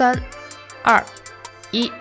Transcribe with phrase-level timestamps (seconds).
[0.00, 0.18] 三、
[0.82, 1.04] 二、
[1.72, 1.92] 一。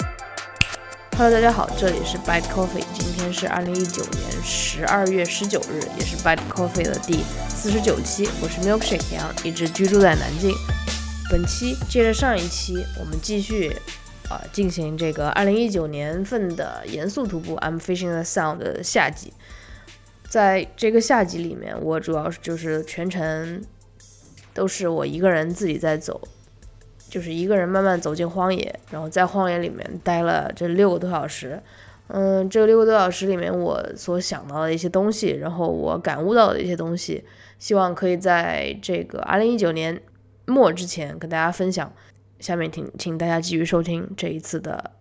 [1.17, 8.29] Hello，大家好，这里是 Bad Coffee，今天是二零一九年十二月十九日，也是 Bad Coffee 的第四十九期。
[8.41, 10.53] 我是 Milkshake 杨，一直居住在南京。
[11.29, 13.75] 本期接着上一期，我们继续
[14.29, 19.33] 啊进行这个二零一九年份的严肃徒步 I'm Fishing the Sound 的夏季。
[20.29, 23.61] 在这个夏季里面，我主要就是全程
[24.53, 26.21] 都是我一个人自己在走。
[27.09, 31.61] 就是一个人慢慢走进荒野，然后在荒野里面待了这六个多小时。
[32.11, 37.23] 嗯，这六个多小时里面，我所想到的一些东西，然后我感悟到的一些东西，
[37.59, 40.01] 希望可以在这个二零一九年
[40.47, 41.91] 末之前跟大家分享。
[42.39, 44.91] 下面请请大家继续收听这一次的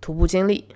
[0.00, 0.66] 徒步经历。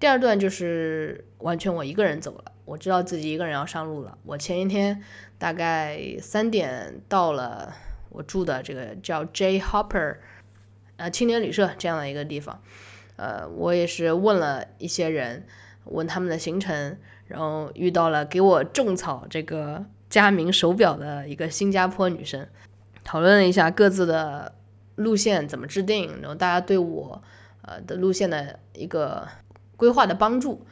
[0.00, 4.16] 第二段就是完全我一个人走了，我知道自己一个人要上路了。
[4.24, 5.02] 我前一天
[5.38, 7.74] 大概三点到了
[8.08, 10.16] 我住的这个叫 J Hopper。
[10.96, 12.60] 呃，青年旅社这样的一个地方，
[13.16, 15.46] 呃，我也是问了一些人，
[15.84, 22.46] 问他们的行程，然后遇到了给我种草这个佳明手表的一个新加坡女生，
[23.02, 24.54] 讨论了一下各自的
[24.96, 27.22] 路线怎么制定，然后大家对我
[27.62, 29.26] 呃的路线的一个
[29.76, 30.64] 规划的帮助，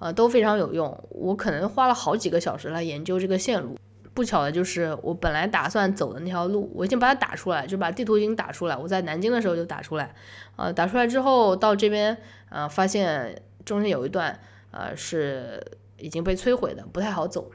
[0.00, 1.02] 呃都非常有用。
[1.10, 3.78] 我可能花了好几个小时来研究这个线路。
[4.18, 8.76] 不巧的就是，我本来打算走的那条路，我已经把它打出来，就把地图已经打出来。
[8.76, 10.12] 我在南京的时候就打出来，
[10.56, 14.40] 呃，打出来之后到这边，呃，发现中间有一段，
[14.72, 15.64] 呃，是
[15.98, 17.52] 已经被摧毁的，不太好走。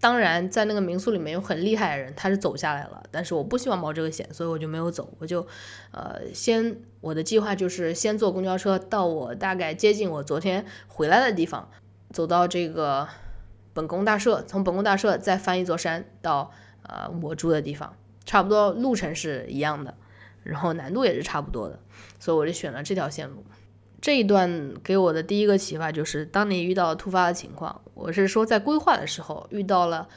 [0.00, 5.12] 当然，在那个民宿里面有很厉害的人，他是走下来了，但是我不希望冒这个险，所以我就没有走。
[5.18, 5.46] 我就，
[5.90, 11.68] 呃，先我的计划就是先坐公交车到我大概接近我昨天回来的地方，
[12.10, 13.06] 走到这个。
[13.72, 16.50] 本宫大社，从本宫大社再翻一座山到
[16.82, 19.94] 呃我住的地方，差不多路程是一样的，
[20.42, 21.78] 然后难度也是差不多的，
[22.18, 23.44] 所以我就选了这条线路。
[24.00, 30.08] 这一段给我的第一个启发就是，当你遇到突发的情况，我是说在规划的时候遇到了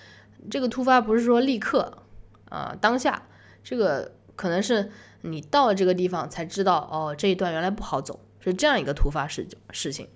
[0.50, 2.00] 这个突发，不是说立刻
[2.50, 3.24] 啊当下，
[3.62, 4.90] 这个可能是
[5.22, 10.08] 你到了这个地方才知道哦这一段原来不好走，是这样一个突发事事情。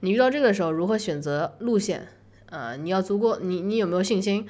[0.00, 2.06] 你遇到这个时候如何选择路线？
[2.50, 4.46] 呃，你要足够，你你有没有信心？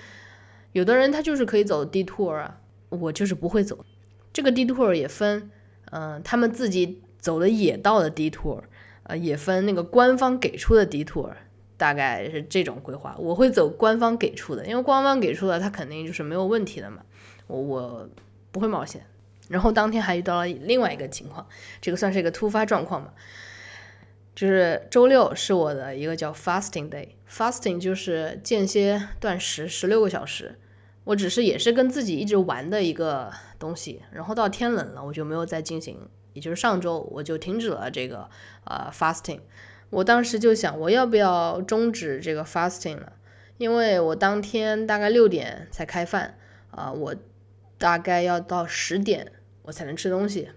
[0.73, 2.59] 有的人他就是可以走 detour 啊，
[2.91, 3.85] 我就是不会走。
[4.33, 5.51] 这个 detour 也分，
[5.91, 8.61] 嗯，他们自己走的野道的 detour，
[9.05, 11.31] 呃，也分那个官方给出的 detour，
[11.79, 13.17] 大概是这种规划。
[13.19, 17.03] 我会走官方给出的，因为官方给出的他肯定就是没有问题的嘛，
[17.47, 18.09] 我我
[18.53, 19.07] 不会冒险。
[19.49, 21.47] 然后当天还遇到了另外一个情况，
[21.81, 23.15] 这个算是一个突发状况吧。
[24.37, 30.59] 就是周六是我的一个叫 fasting day，fasting 就是间歇断食十六个小时。
[31.05, 38.29] 我只是也是跟自己一直玩的一个东西，然后到天冷了我就没有再进行，也就是上周我就停止了这个
[38.65, 39.41] 呃 fasting。
[39.89, 43.13] 我当时就想我要不要终止这个 fasting 了，
[43.57, 46.37] 因为我当天大概六点才开饭
[46.73, 47.15] 啊，我
[47.79, 49.33] 大概要到十点
[49.63, 50.51] 我才能吃东西。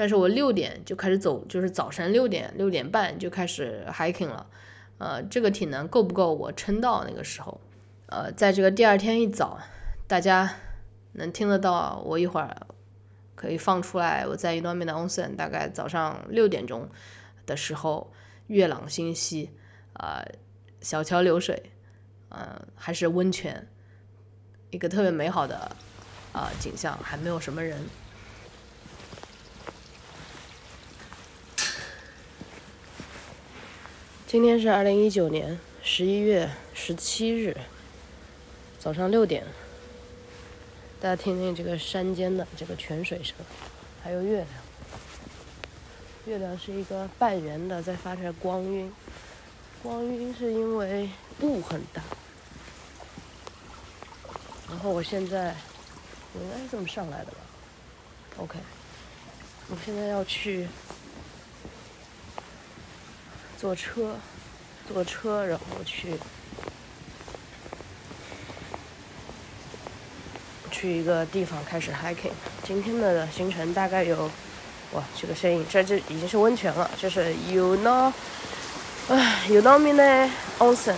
[0.00, 4.46] 但是我六点就开始走，就是早晨六点六点半就开始 hiking 了，
[4.98, 7.60] 呃，这个体能够不够我撑到那个时候？
[8.06, 9.58] 呃，在这个第二天一早，
[10.06, 10.54] 大家
[11.14, 12.56] 能听得到我一会儿
[13.34, 16.88] 可以放出来，我在一端面的 onsen，大概早上六点钟
[17.44, 18.12] 的时候，
[18.46, 19.50] 月朗星稀，
[19.94, 20.24] 啊，
[20.80, 21.72] 小桥流水，
[22.28, 23.66] 嗯，还是温泉，
[24.70, 25.72] 一个特别美好的
[26.32, 27.76] 啊景象，还没有什么人。
[34.28, 37.56] 今天是二零一九年十一月十七日
[38.78, 39.42] 早上六点，
[41.00, 43.34] 大家听听这个山间的这个泉水声，
[44.02, 44.48] 还有月亮。
[46.26, 48.92] 月亮是一个半圆的，在发着光晕，
[49.82, 51.08] 光晕是因为
[51.40, 52.02] 雾很大。
[54.68, 55.56] 然后我现在
[56.34, 57.38] 我应该是这么上来的吧
[58.36, 58.58] ？OK，
[59.70, 60.68] 我现在要去。
[63.60, 64.14] 坐车，
[64.86, 66.14] 坐车，然后去
[70.70, 72.30] 去一个地方开始 hiking。
[72.62, 74.30] 今天的行程大概有，
[74.92, 78.12] 哇，这个声音，这这已经是温泉了，就是 you know，
[79.08, 80.94] 唉，you know me 呢，onsen，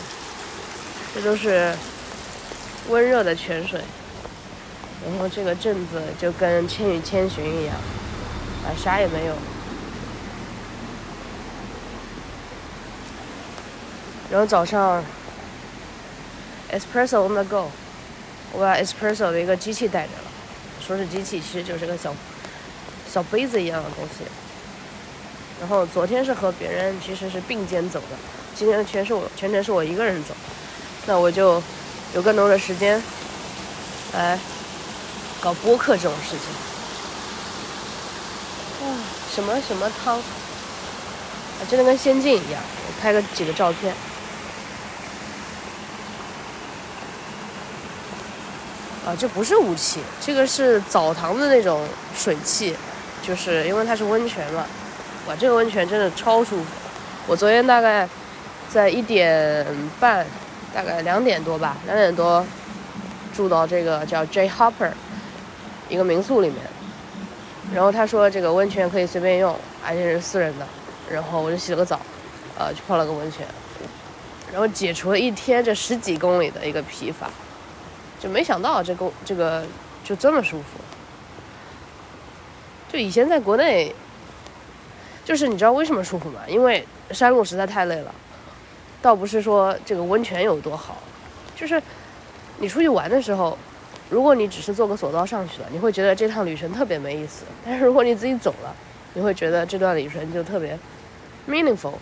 [1.14, 1.74] 这都是
[2.90, 3.80] 温热的泉水。
[5.02, 7.74] 然后这个镇子就跟《千与千寻》一样，
[8.66, 9.34] 啊，啥也没有。
[14.30, 15.02] 然后早上
[16.70, 17.68] ，espresso on the go，
[18.52, 20.30] 我把 espresso 的一个机器带着了，
[20.86, 22.14] 说是机器，其实就是个小
[23.12, 24.24] 小杯子一样的东西。
[25.58, 28.16] 然后昨天是和别人其实是并肩走的，
[28.54, 30.32] 今天全是我全程是我一个人走，
[31.06, 31.60] 那我就
[32.14, 33.02] 有更多的时间
[34.12, 34.38] 来
[35.40, 36.38] 搞播客这种事情。
[38.86, 38.94] 哇，
[39.34, 40.22] 什么什么汤啊，
[41.68, 42.62] 真的跟仙境一样。
[42.86, 43.92] 我拍个几个照片。
[49.06, 52.76] 啊，这不是雾气，这个是澡堂的那种水汽，
[53.22, 54.64] 就是因为它是温泉嘛。
[55.26, 56.66] 哇，这个温泉真的超舒服。
[57.26, 58.08] 我昨天大概
[58.70, 59.64] 在一点
[59.98, 60.26] 半，
[60.74, 62.44] 大概两点多吧，两点多
[63.34, 64.90] 住到这个叫 J Hopper
[65.88, 66.58] 一个民宿里面。
[67.72, 69.56] 然后他说这个温泉可以随便用，
[69.86, 70.66] 而且是私人的。
[71.10, 71.98] 然后我就洗了个澡，
[72.58, 73.46] 呃，去泡了个温泉，
[74.52, 77.30] 然后解除了一天这十几公里的一个疲乏。
[78.20, 79.64] 就没想到这个这个
[80.04, 80.78] 就这么舒服。
[82.92, 83.92] 就以前在国内。
[85.22, 86.40] 就是你知道为什么舒服吗？
[86.48, 88.12] 因为山路实在太累了，
[89.00, 90.96] 倒不是说这个温泉有多好，
[91.54, 91.80] 就是
[92.58, 93.56] 你出去玩的时候，
[94.08, 98.74] 如果你只是坐个索道上去了，你会觉得这趟旅程特别没意思；但是如果你自己走了，
[99.14, 100.76] 你会觉得这段旅程就特别
[101.48, 101.92] meaningful。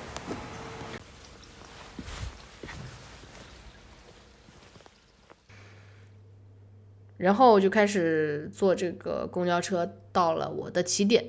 [7.19, 11.27] 然后我就开始坐这个公交车到了我的起点。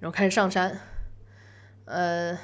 [0.00, 0.80] 然后开始上山，
[1.84, 2.38] 呃，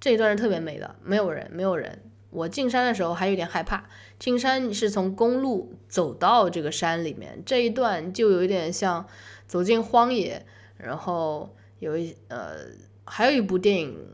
[0.00, 2.02] 这一段是特别美的，没有人，没有人。
[2.30, 3.88] 我进山的时候还有点害怕，
[4.18, 9.06] 进山是从公路走到这个山里面，这一段就有点像
[9.46, 10.44] 走进荒野。
[10.76, 12.58] 然后有一呃，
[13.04, 14.06] 还有一部电影，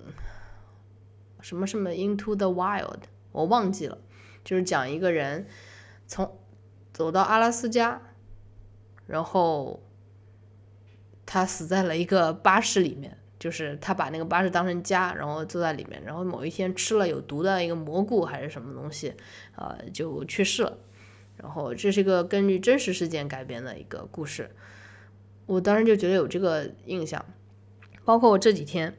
[1.40, 3.00] 什么什么 Into the Wild，
[3.32, 3.98] 我忘记了，
[4.44, 5.48] 就是讲一个人
[6.06, 6.38] 从
[6.92, 8.00] 走到阿拉斯加，
[9.06, 9.82] 然后。
[11.24, 19.14] 他死在了一个巴士里面，就是他把那个巴士当成家，然后坐在里面，然后某一天吃了有毒的一个蘑菇还是什么东西，
[19.56, 20.76] 呃，就去世了。
[21.38, 24.50] 然后这是一个根据真实事件改编的一个故事，
[25.46, 27.24] 我当时就觉得有这个印象。
[28.04, 28.94] 包括我这几天，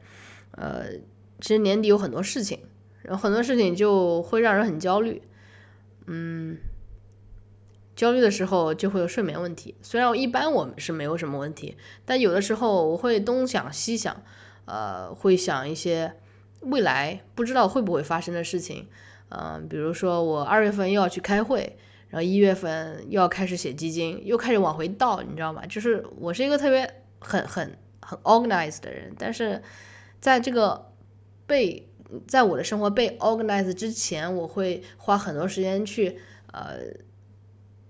[0.52, 0.86] 呃，
[1.40, 2.58] 其实年底有很多事情，
[3.02, 5.22] 然后很多事情就会让人很焦虑，
[6.06, 6.58] 嗯。
[7.96, 14.20] 焦虑的时候就会有睡眠问题，虽然我一般我是没有什么问题，但有的时候我会东想西想，
[14.64, 16.14] 呃，会想一些
[16.60, 18.88] 未来不知道会不会发生的事情，
[19.28, 21.76] 嗯，比如说我二月份又要去开会，
[22.08, 25.64] 然后一月份又要开始写基金，又开始往回倒，你知道吗？
[25.66, 29.62] 就是我是一个特别很很很 organized 的人，但是
[30.20, 30.90] 在这个
[31.46, 31.88] 被
[32.26, 36.18] 在我的生活被 organized 之前，我会花很多时间去
[36.50, 36.78] 呃。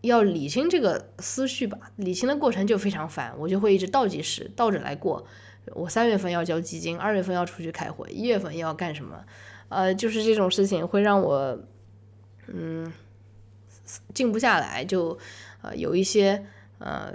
[0.05, 5.27] 要理清这个思绪吧，理清的过程就非常烦，我就会一直倒计时，倒着来过。
[5.73, 9.25] 我三月份要交基金，二月份要出去开会，一月份要干什么？
[9.71, 11.59] 呃，就是这种事情会让我，
[12.49, 12.93] 嗯，
[14.13, 15.19] 静不下来，就
[15.63, 16.45] 呃有一些
[16.79, 17.15] 呃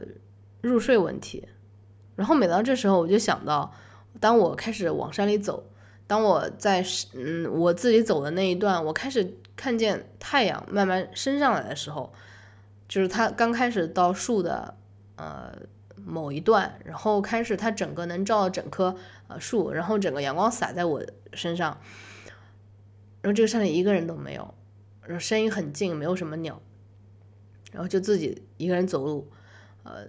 [0.62, 1.47] 入睡问题。
[2.15, 3.71] 然后每到这时候，我就想到，
[4.19, 5.63] 当我开始往山里走，
[6.07, 6.83] 当我在
[7.13, 12.12] 嗯我自己走的那一段，我开始看见太阳慢慢升上来的时候。
[12.89, 14.75] 就是它刚开始到树的
[15.16, 15.56] 呃
[15.95, 18.95] 某一段，然后开始它整个能照到整棵
[19.28, 21.02] 呃树，然后整个阳光洒在我
[21.33, 21.80] 身上，
[23.21, 24.56] 然后这个山里一个人都没有，
[25.04, 26.59] 然后声音很静，没有什么鸟，
[27.71, 29.31] 然后就自己一个人走路，
[29.83, 30.07] 呃，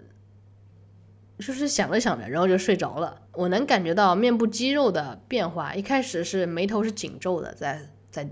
[1.38, 3.20] 就是想着想着，然后就睡着了。
[3.32, 8.26] 我能感觉到面部肌肉的变化，一开始是眉头是紧皱的，在在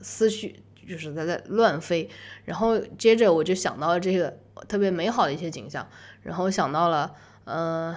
[0.00, 0.61] 思绪。
[0.88, 2.08] 就是在在乱飞，
[2.44, 5.88] 然后接着我就想到了这个特别美好的一些景象，
[6.22, 7.96] 然后想到了，呃，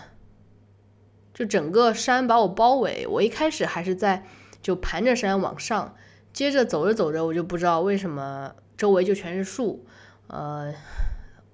[1.34, 4.26] 就整个山把我包围，我一开始还是在
[4.62, 5.96] 就盘着山往上，
[6.32, 9.86] 接着走着走着，我就不知道为什么周围就全是树，
[10.28, 10.74] 呃，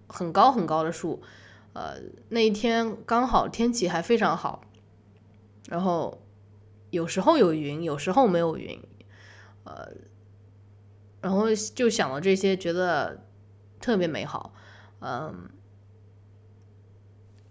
[0.08, 1.22] 很高很高的树，
[1.74, 1.96] 呃，
[2.30, 4.64] 那一天刚好天气还非常好，
[5.70, 6.22] 然后
[6.90, 8.82] 有时候有云，有时候没有云，
[9.64, 9.92] 呃。
[11.22, 13.24] 然后就想到这些，觉得
[13.80, 14.54] 特别美好。
[15.00, 15.50] 嗯，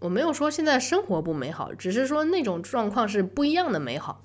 [0.00, 4.24] 我没有说现在生活不美好，只是说那种状况是不一样的美好。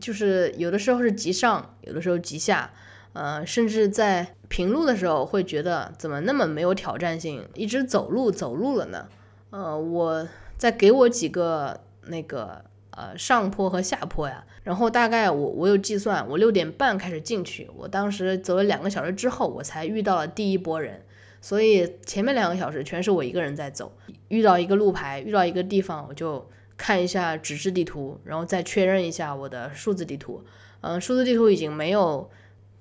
[0.00, 2.72] 就是有的时候是极上，有的时候极下。
[3.12, 9.08] 呃，甚至在平路的时候会觉得怎么那么没有挑战性，一直走路走路了呢？
[9.50, 12.64] 呃，我再给我几个那个。
[12.94, 21.02] 呃，上坡和下坡呀，然后大概我我有计算，我六点半开始进去，我当时走了两个小时之后，我才遇到了第一波人，
[21.40, 23.92] 所以前面两个小时全是我一个人在走，
[24.28, 30.44] 遇到一个路牌，遇到一个地方，我就看一下纸质地图，然后再确认一下我的数字地图。
[30.80, 32.28] 嗯，数字地图已经没有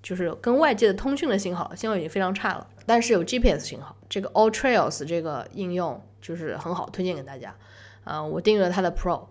[0.03, 3.95] 就是跟外界的通讯的信号，信号已经非常差了，但是有 GPS 信号。
[4.09, 7.55] 这个 All Trails 这个应用就是很好，推荐给大家。
[8.03, 9.27] 嗯，我订了它的 Pro，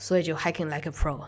[0.00, 1.26] 所以就 Hiking Like a Pro。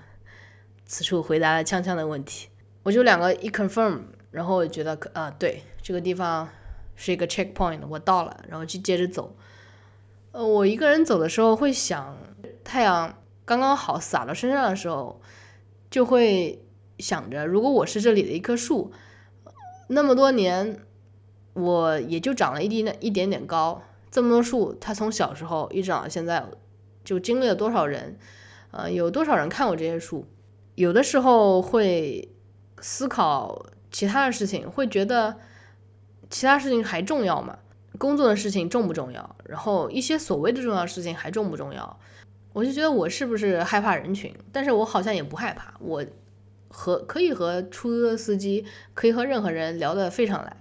[0.86, 2.48] 此处回答了锵锵的问题，
[2.82, 4.00] 我就两个一 confirm，
[4.30, 6.48] 然后我觉得啊，对，这个地方
[6.96, 9.36] 是一个 checkpoint，我到了，然后就接着走。
[10.32, 12.16] 呃，我一个人走的时候会想，
[12.64, 15.20] 太阳刚刚好洒到身上的时候，
[15.90, 16.64] 就会
[16.98, 18.90] 想着，如果我是这里的一棵树，
[19.88, 20.80] 那么多年，
[21.52, 23.82] 我也就长了一点一点点高。
[24.10, 26.44] 这么多树，它从小时候一直长到现在，
[27.04, 28.18] 就经历了多少人？
[28.72, 30.26] 呃，有多少人看过这些书？
[30.74, 32.30] 有的时候会
[32.80, 35.36] 思考其他的事情，会觉得
[36.30, 37.58] 其他事情还重要吗？
[37.98, 39.36] 工作的事情重不重要？
[39.44, 42.00] 然后一些所谓的重要事情还重不重要？
[42.54, 44.34] 我就觉得我是不是害怕人群？
[44.50, 46.04] 但是我好像也不害怕，我
[46.68, 48.64] 和可以和出租车司机，
[48.94, 50.56] 可以和任何人聊得非常来。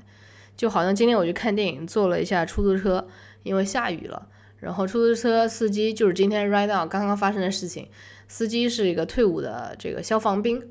[0.58, 3.08] 就好像今天我去看电影，坐了一下出租车，
[3.44, 4.27] 因为下雨了，
[4.62, 7.89] 然后出租车司机就是今天 right now 刚刚发生的事情。
[8.30, 10.65] 司机是一个退伍的这个消防兵，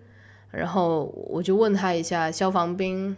[0.50, 3.14] 然后我就问他一下，消防兵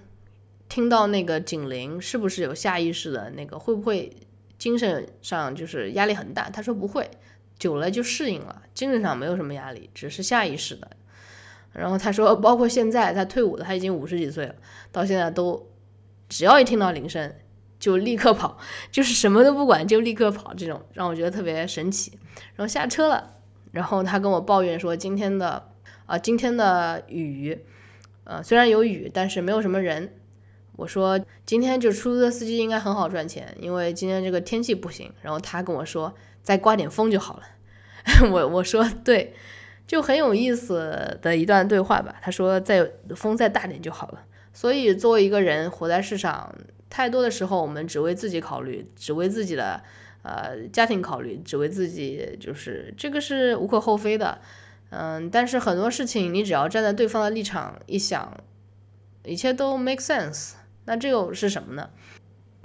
[0.68, 4.10] 听到那个警铃是不是有下意识的那个，会不会
[4.58, 6.50] 精神上就是压力很大？
[6.50, 7.08] 他说不会，
[7.56, 10.90] 久了就适应了，精神上没有什么压力，只是下意识的。
[11.72, 14.54] 然后他说，包括现在他退伍的，他已经五十几岁了，
[14.90, 15.70] 到现在都
[16.28, 17.32] 只要一听到铃声
[17.82, 18.56] 就立刻跑，
[18.92, 22.12] 就是什么都不管就立刻跑，这种让我觉得特别神奇。
[22.54, 23.34] 然后下车了。
[23.72, 25.70] 然后他跟我抱怨说，今天的
[26.06, 27.58] 啊，今天的雨，
[28.22, 30.14] 呃，虽然有雨，但是没有什么人。
[30.76, 35.12] 我说今天就出租车司机应该很好赚钱，因为今天这个天气不行。
[35.20, 37.42] 然后他跟我说，再刮点风就好了。
[38.30, 39.34] 我我说对，
[39.88, 42.14] 就很有意思的一段对话吧。
[42.22, 44.22] 他说再风再大点就好了。
[44.52, 46.54] 所以作为一个人活在世上，
[46.92, 49.82] 太多的时候我们只为自己考虑，只为自己的。
[50.24, 54.38] 呃，家庭考虑，只为自己，就是这个是无可厚非的，
[54.90, 58.32] 嗯，但是很多事情你只要站在对方的立场一想，
[59.24, 60.52] 一切都 make sense。
[60.84, 61.90] 那这个是什么呢？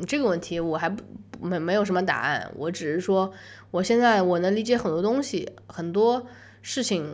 [0.06, 1.04] 这个问题我还不
[1.42, 3.34] 没没有什么答案，我只是说，
[3.72, 6.28] 我现在我能理解很多东西，很多
[6.62, 7.12] 事情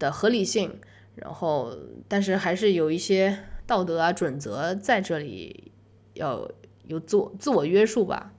[0.00, 0.76] 的合理性，
[1.14, 1.72] 然后
[2.08, 5.70] 但是还是有一些道德啊准则在这里
[6.14, 6.50] 要
[6.86, 8.32] 有自我自我约束吧。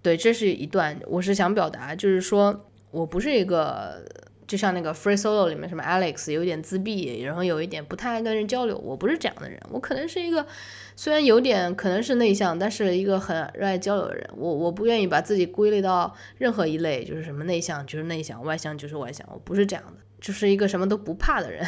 [0.00, 4.04] 对，这是一段，我是想表达，就是说我不是一个，
[4.46, 10.46] 就像那个 Free Solo 里面什么 Alex 有点自闭，然后有一点不太爱跟人交流，我不是这样的人，我可能是一个
[10.94, 14.30] 虽然有点可能是内向，但是一个很热爱交流的人。
[14.36, 21.64] 我我不愿意把自己归类到任何一类，就是什么内向就是内向，外向就是外向，我不是这样的，就是一个什么都不怕的人，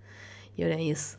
[0.56, 1.16] 有点意思。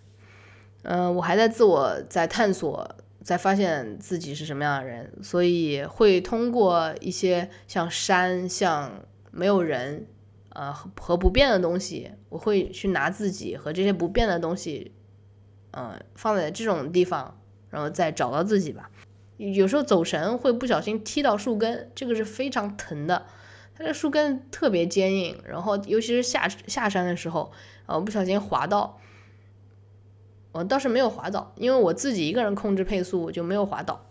[0.84, 2.88] 嗯，我还在自我在探索。
[3.24, 10.08] 在发现自己是什么样的人，所以会通过一些像山、像没有人，
[10.50, 14.92] 呃和不变的东西，我会去拿自己和这些不变的东西，
[15.72, 18.90] 嗯放在这种地方，然后再找到自己吧。
[19.38, 23.26] 有时候走神会不小心踢到树根，这个是非常疼的，
[23.76, 27.52] 它的树根特别坚硬，然后尤其是下下山的时候，
[27.86, 29.00] 呃不小心滑到。
[30.52, 34.08] 我倒是没有滑倒，因为我自己一个人控制配速，我就没有滑倒。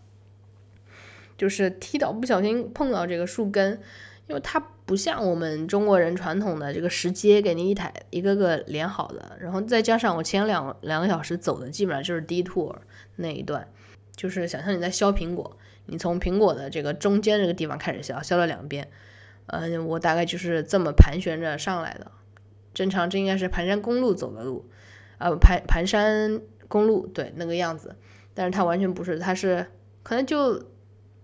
[1.37, 3.81] 就是踢倒不小心碰到这个树根，
[4.27, 12.75] 因为它不像我们中国人传统的这个石阶给你一台一个个连好的，然后再加上我前两两个小时走的基本上就是 detour
[13.17, 13.67] 那一段，
[14.15, 15.57] 就是想象你在削苹果，
[15.87, 18.87] 你从苹果的这个中间这个地方开始削，削了两边，
[19.47, 22.11] 嗯，我大概就是这么盘旋着上来的。
[22.75, 24.69] 正常这应该是盘山公路走的路。
[25.21, 27.95] 呃，盘盘山公路对那个样子，
[28.33, 29.67] 但是它完全不是，它是
[30.03, 30.65] 可能就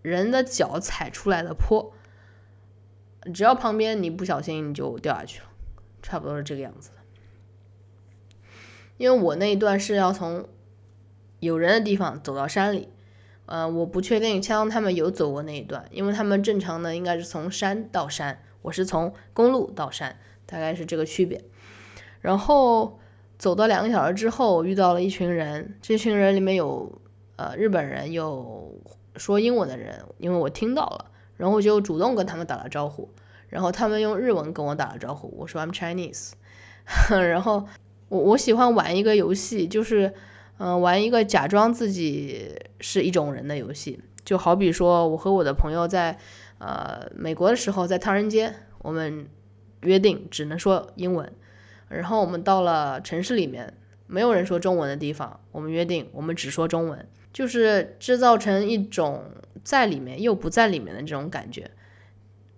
[0.02, 1.94] 人的脚踩出来的坡，
[3.32, 5.46] 只要旁边你不小心你就掉下去了，
[6.02, 6.90] 差不多是这个样子。
[8.98, 10.46] 因为我那一段是要从
[11.40, 12.90] 有人的地方走到山里，
[13.46, 21.42] 呃，我不确定枪他们有走过那一段，因为他们正常的应该是从山到山，我是从公路到山，大概是这个区别，
[22.20, 23.00] 然后。
[23.38, 25.76] 走到两个小时之后，遇到了一群人。
[25.82, 27.00] 这群人里面有
[27.36, 28.74] 呃日本人，有
[29.16, 33.08] 说英文的人，因为我听到了，然后我就主动跟他们打了招呼。
[33.48, 36.32] 然后他们用日文跟我打了招呼，我说 I'm Chinese。
[37.10, 37.66] 然后
[38.08, 40.12] 我我喜欢玩一个游戏，就是
[40.58, 44.00] 嗯玩一个假装自己是一种人的游戏。
[44.24, 46.18] 就好比说我和我的朋友在
[46.58, 49.28] 呃，美国的时候在唐人街，我们
[49.82, 51.32] 约定只能说英文。
[51.88, 53.72] 然后我们到了城市里面，
[54.06, 59.24] 没有人说中文的地方，我们约定我们只说中文，就是制造成一种
[59.62, 61.70] 在里面又不在里面的这种感觉。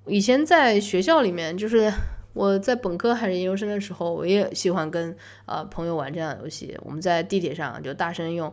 [0.06, 1.92] 以前在学校里面，就是
[2.32, 6.74] 我在本科还是研究生的时候，我也喜欢跟呃朋友玩这样的游戏。
[6.82, 8.50] 我们在地铁上就大声用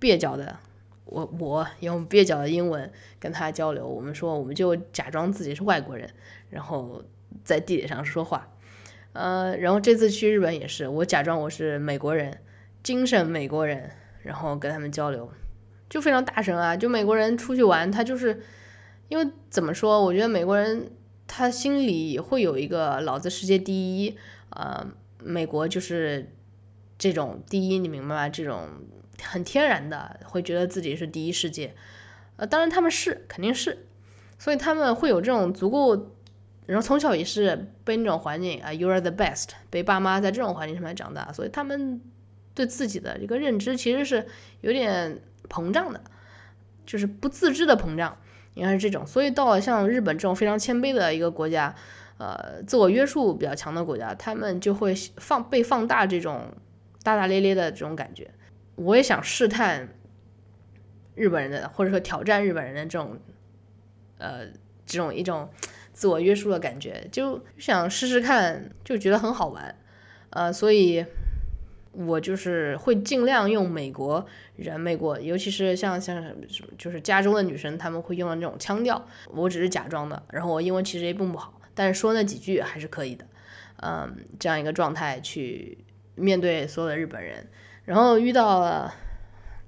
[0.00, 0.56] 蹩脚的，
[1.06, 2.88] 我我用蹩脚的英文
[3.18, 3.84] 跟他交流。
[3.84, 6.08] 我们说我们就假装自己是外国人，
[6.50, 7.02] 然后
[7.42, 8.48] 在地铁上说话。
[9.12, 12.40] 呃，然后这次去日本也是，我假装我是美国人，
[12.82, 13.90] 精神美国人，
[14.22, 15.30] 然后跟他们交流，
[15.90, 16.74] 就非常大声啊！
[16.74, 18.42] 就美国人出去玩，他就是
[19.08, 20.02] 因为怎么说？
[20.02, 20.90] 我觉得美国人
[21.26, 24.16] 他心里会有一个“老子世界第一”，
[24.48, 24.86] 呃，
[25.18, 26.32] 美国就是
[26.96, 28.28] 这种第一，你明白吗？
[28.30, 28.66] 这种
[29.22, 31.74] 很天然的会觉得自己是第一世界，
[32.36, 33.86] 呃，当然他们是肯定是，
[34.38, 36.16] 所以他们会有这种足够。
[36.72, 42.00] 然后从小也是被那种环境啊，You are the best，被爸妈在这种环境上面长大，所以他们
[42.54, 44.26] 对自己的这个认知其实是
[44.62, 46.00] 有点膨胀的，
[46.86, 48.16] 就是不自知的膨胀，
[48.54, 49.06] 应该是这种。
[49.06, 51.74] 所以到了像日本这种非常谦卑的一个国家，
[52.16, 56.54] 呃，自我约束比较强的国家，他们就会放被放大这种
[57.02, 58.30] 大大咧咧的这种感觉。
[58.76, 59.90] 我也想试探
[61.14, 63.18] 日本人的，或者说挑战日本人的这种，
[64.16, 64.46] 呃，
[64.86, 65.50] 这种一种。
[66.02, 69.72] 自我约束的感觉，就想试试看，就觉得很好玩，
[70.30, 71.06] 呃，所以
[71.92, 76.20] 我就是会尽量用美国人、美国，尤其是像像
[76.76, 83.24] 就是加州的女生，他们会用的那种腔调，我只是假装的，然后我英文其实也并不好，但是说那几句还是可以的，
[83.76, 85.78] 嗯，这样一个状态去
[86.16, 87.46] 面对所有的日本人，
[87.84, 88.92] 然后遇到了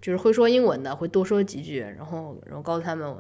[0.00, 3.14] 就是会说英文的，会多说几句，然后然后告诉他们。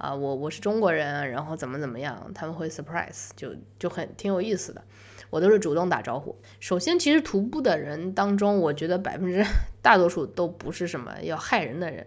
[0.00, 4.82] 啊，我我是中国人，然后怎么怎么样，他们会 surprise，就就很挺有意思的。
[5.28, 6.40] 我都是主动打招呼。
[6.58, 9.44] 首先，其实徒步的人当中，我觉得百分之
[9.82, 12.06] 大多数都不是什么要害人的人。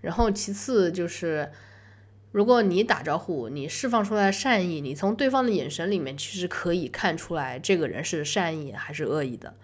[0.00, 1.50] 然后其次就是，
[2.30, 9.54] 如果你打招呼，你释放出来善意，你从对方的眼神里面其实可以看出来这个人是善意还是恶意的。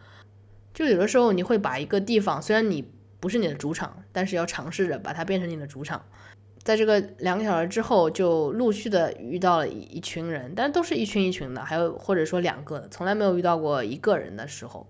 [0.75, 6.05] 就有的时候你会把一个地方，虽然你不是你的主场，但是要尝试着把它变成你的主场。
[6.62, 14.87] 在这个两个小时之后，就陆续的遇到了一一群人，但都是一群一群的，还有或者说两个，从来没有遇到过一个人的时候。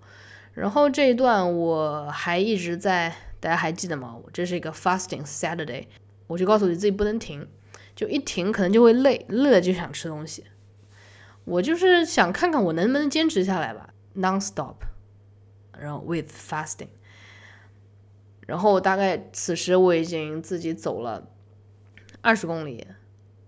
[0.54, 4.16] 然后这一段我还一直在，大家还记得吗？
[4.24, 5.86] 我这是一个 fasting Saturday，
[6.26, 7.46] 我就告诉你自己不能停，
[7.94, 10.44] 就一停可能就会累，累了就想吃东西。
[11.44, 14.74] 我就是想看看我能不能坚持下来吧，non-stop，
[15.78, 16.88] 然后 with fasting。
[18.48, 21.30] 然后大概此时我已经自己走了。
[22.20, 22.86] 二十公里，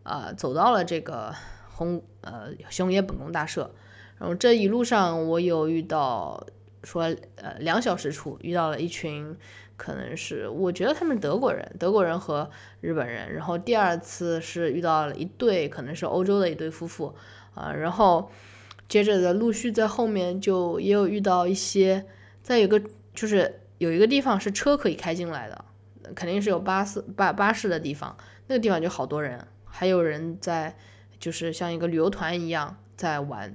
[0.02, 1.34] 啊，走到了这个
[1.72, 3.70] 红呃熊野本宫大社，
[4.18, 6.46] 然后这一路上我有遇到
[6.84, 7.04] 说
[7.36, 9.36] 呃两小时处遇到了一群
[9.76, 17.14] 可能是我觉得他们德国人，德国人和日本人，然后第二次是遇到了一对可能是欧洲的一对夫妇
[17.54, 18.30] 啊，然后
[18.88, 22.06] 接着的陆续在后面就也有遇到一些，
[22.42, 22.80] 在有个
[23.14, 25.64] 就是有一个地方是车可以开进来的，
[26.14, 28.16] 肯定是有巴士巴巴士的地方。
[28.50, 30.74] 那个地方就好多人，还有人在，
[31.20, 33.54] 就是像一个旅游团一样在玩，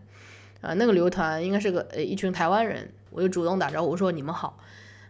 [0.61, 4.57] 啊，那个旅游团应该是个呃一群台湾人，我就主动打招呼说你们好，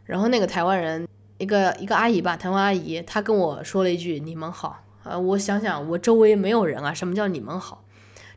[0.06, 7.85] 然后那个台湾人一个一个阿姨吧，台湾阿姨，她跟我说了一句你们好，啊，我想想我周围没有人啊，什么叫你们好？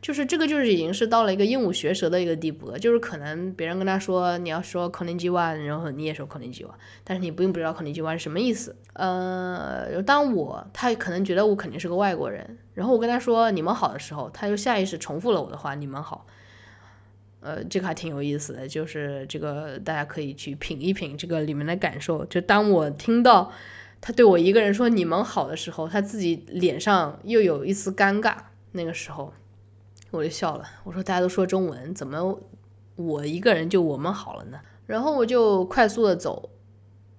[0.00, 2.78] 就是这个，就是已经是到了一个鹦鹉学舌的一个地步了。
[2.78, 6.72] 就是可能别人跟他说你要说 k o n n i c h 然后你也说 k o n n i c h
[7.02, 8.76] 但是你并不知道 k o n n i c h 是什么意思。
[8.92, 16.26] 呃，当我他可能觉得我肯定是个外国人，然后我跟他说你们好的时候，他就下意识重复了我的话，你们好。
[17.40, 22.24] 呃，这个还挺有意思的，就是这个大家可以去品一品这个里面的感受。
[22.24, 23.52] 就当我听到
[24.00, 28.34] 他对我一个人说你们好的时候，他自己脸上又有一丝尴尬，
[28.72, 29.32] 那个时候。
[30.10, 32.38] 我就笑了，我说大家都说中文，怎么
[32.96, 34.58] 我一个人就我们好了呢？
[34.86, 36.48] 然后我就快速的走，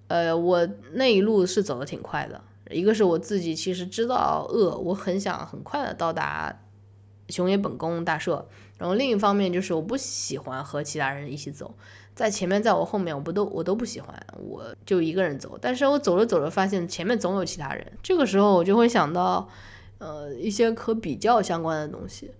[0.08, 2.41] 呃，我那一路是走的挺快的。
[2.71, 6.62] 一个是我自己其实知道饿，我很想很快的到达
[7.30, 8.47] 熊野本宫大社。
[8.78, 11.75] 然后另一方面就是我不喜欢和其他人一起走，
[12.15, 15.58] 在前面在我后面我不都我都不喜欢，我就一个人走。
[15.62, 19.47] 但是我走着走着发现前面总有其他人，这个时候我就会想到，
[19.97, 22.32] 呃，一些可比较相关的东西。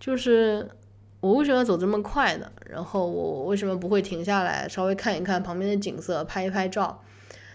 [0.00, 0.68] 就是
[1.20, 2.50] 我为什么要走这么快呢？
[2.70, 7.02] 然后我为什么不会停下来稍微看一看旁边的景色，拍一拍照？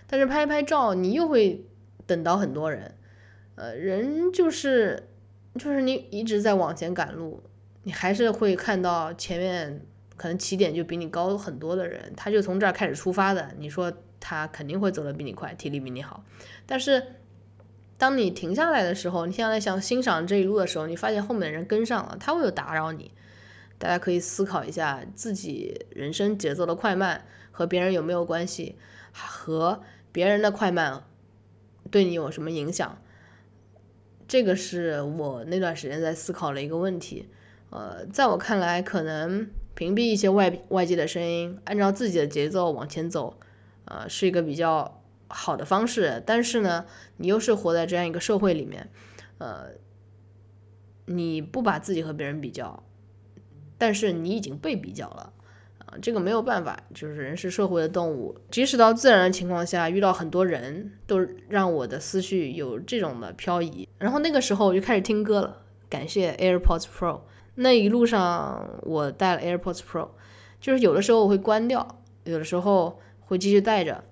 [0.08, 1.65] 但是拍一拍照，你又会
[2.06, 2.95] 等到很多人。
[3.56, 5.10] 呃，人就是
[5.56, 7.41] 就是你一直在往前赶路，
[7.84, 9.86] 你还是会看到前面
[10.17, 13.51] 可能起点就比你高很多的人，他就从这儿开始出发的。
[13.58, 16.23] 你说他肯定会走得比你快，体力比你好。
[16.65, 17.03] 但是
[18.03, 23.11] 当你停下来的时候，你现在想欣赏这一路的时候，你发现后面的人跟上了，他会有打扰你。
[23.77, 28.75] 大家可以思考一下自己人生节奏的快慢和别人有没有关系，
[29.13, 31.05] 和别人的快慢
[31.89, 33.01] 对你有什么影响？
[34.27, 37.29] 这个是我那段时间在思考的一个问题。
[37.69, 43.39] 呃，在我看来，可能屏蔽一些外外界的声音，按照自己的节奏往前走，
[43.85, 45.01] 呃，是一个比较
[45.34, 46.22] 好的方式。
[46.26, 46.86] 但是呢，
[47.17, 48.89] 你又是活在这样一个社会里面，
[49.39, 49.72] 呃，
[51.06, 52.84] 你不把自己和别人比较，
[53.78, 55.34] 但是你已经被比较了
[55.80, 55.98] 啊。
[56.02, 61.19] 这个没有办法，就是人是社会的动物，即使到自然的情况下，遇到很多人都
[61.50, 63.88] 让我的思绪有这种的漂移。
[63.98, 67.22] 然后那个时候我就开始听歌了，感谢 AirPods Pro。
[67.56, 70.10] 那一路上我带了 AirPods Pro，
[70.60, 74.04] 就是有的时候我会关掉，有的时候会继续带着，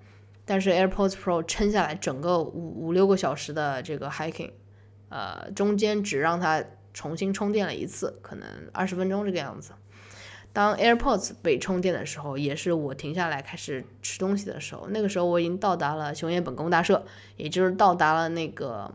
[0.46, 4.52] 但是 AirPods Pro 撑下来整个五五六个小时的这个 hiking，
[5.10, 9.74] 呃，中间只让它重新充电了一次，可能二十分钟这个样子。
[10.54, 14.88] 当 AirPods 被充电的时候，也是我停下来开始吃东西的时候。
[14.90, 17.06] 那个时候我已经到达了熊野本宫大社，
[17.38, 18.94] 也就是到达了那个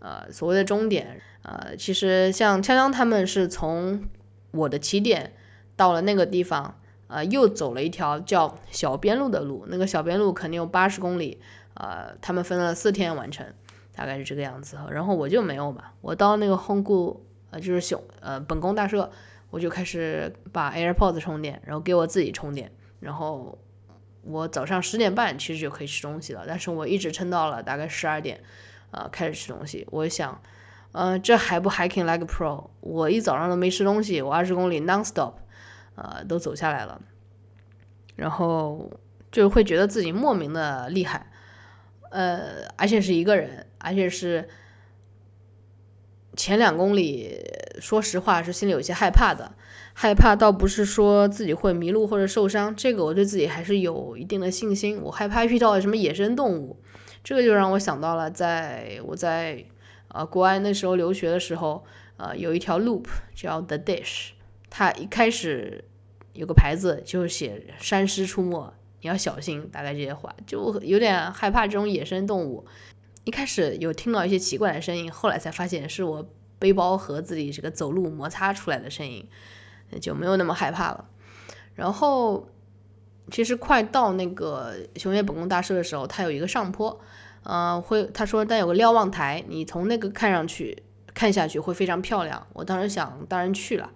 [0.00, 1.22] 呃所谓的终点。
[1.40, 4.04] 呃，其实像锵锵他们是从
[4.50, 5.32] 我的起点
[5.74, 9.66] 到了那个地方，呃，又走了一条叫小边路的路。
[9.68, 11.40] 那个小边路肯定有八十公里，
[11.74, 13.44] 呃，他们分了四天完成，
[13.94, 14.78] 大概是这个样子。
[14.90, 17.18] 然后我就没有嘛，我到那个 Hongu，
[17.50, 19.10] 呃，就是熊呃本宫大社。
[19.50, 23.58] 我就开始把 AirPods 充电，然后给我自己充电，然后
[24.20, 28.42] 我早上十点半其实就可以吃东西了，但是我一直撑到了大概十二点，
[28.90, 29.86] 呃，开始吃东西。
[29.90, 30.38] 我想，
[30.92, 32.68] 呃，这还不 hiking like pro？
[32.80, 35.32] 我一早上都没吃东西，我二十公里 nonstop，
[35.98, 37.00] 呃，都走下来了，
[38.14, 38.90] 然后
[39.32, 41.30] 就会觉得自己莫名的厉害，
[42.10, 44.48] 呃，而且是一个人，而且是。
[46.36, 47.36] 前两公里，
[47.80, 49.56] 说实话是心里有些害怕的，
[49.92, 55.02] 害怕倒不是说自己会迷路或者受伤，这个我对自己还是有一定的信心。
[55.02, 56.80] 我害怕遇到什么野生动物，
[57.24, 59.64] 这个就让我想到了，在我在
[60.06, 61.84] 呃国外那时候留学的时候，
[62.18, 64.28] 呃有一条 loop 叫 The Dish，
[64.70, 65.86] 它一开始
[66.38, 72.64] 有个牌子就写山狮出没，你要小心，大概这些话，就有点害怕这种野生动物。
[73.24, 76.24] 一开始有听到一些奇怪的声音，后来才发现是我
[76.60, 79.26] 背包盒子里这个走路摩擦出来的声音，
[80.00, 81.08] 就没有那么害怕了。
[81.74, 82.48] 然后
[83.32, 87.00] 其实快到那个熊野本宫大社的时候，它有一个上坡，
[87.42, 92.46] 呃，会他说但有个瞭望台，你从那个看上去看下去会非常漂亮。
[92.52, 93.90] 我当时想，当然去了。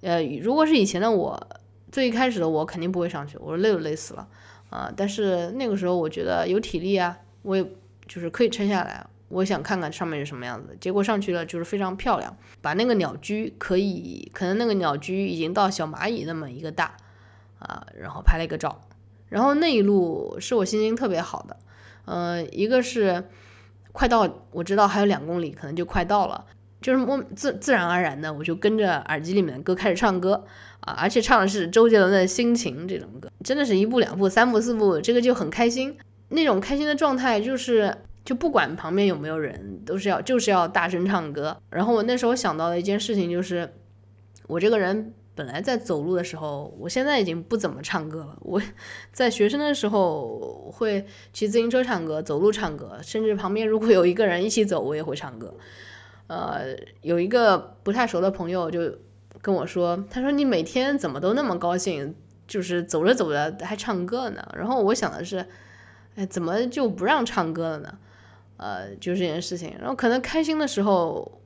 [0.00, 1.48] 呃，如果是以前的我，
[1.90, 4.28] 最一开始的我肯定不会上去，我说累都累死了
[4.70, 4.92] 啊。
[4.96, 7.66] 但是那个时候我觉得有体力啊，我也。
[8.08, 10.74] 就是可以撑下来，我想看看上面是什么样子。
[10.80, 16.96] 结果上去了，就是非常漂亮，把那个鸟居可以，可能那个鸟居已经到小蚂蚁那么一个大
[17.58, 18.80] 啊，然后拍了一个照。
[19.28, 21.56] 然后那一路是我心情特别好的，
[22.06, 23.22] 呃，一个是
[23.92, 26.46] 快到，我知道还有两公里，可能就快到了，
[26.80, 30.44] 就是我自自然而然的，我就跟着耳机里面的歌开始唱歌
[30.80, 35.96] 啊，而且唱的是周杰伦的心情这种歌，真的是一步两步三步四步，这个就很开心。
[36.28, 37.92] 那种开心的状态，就是
[38.24, 41.56] 就不管旁边有没有人，都是要就是要大声唱歌。
[41.70, 43.72] 然后我那时候想到的一件事情就是，
[44.46, 48.36] 我这个人本来在走路的时候，我现在已经不怎么唱歌了。
[48.40, 48.60] 我
[49.10, 55.54] 在学生的时候会骑自行车唱歌，走路唱歌，甚至旁边如果有一个人一起走，我也会唱歌。
[56.28, 58.96] 呃，有一个不太熟的朋友就
[59.42, 62.14] 跟我说，他说你每天怎么都那么高兴，
[62.46, 64.48] 就是走着走着还唱歌呢？
[64.56, 65.44] 然后我想的是。
[66.16, 67.98] 哎，怎么就不让唱歌了呢？
[68.56, 71.40] 呃，就这件事情，然后可能开心的时候，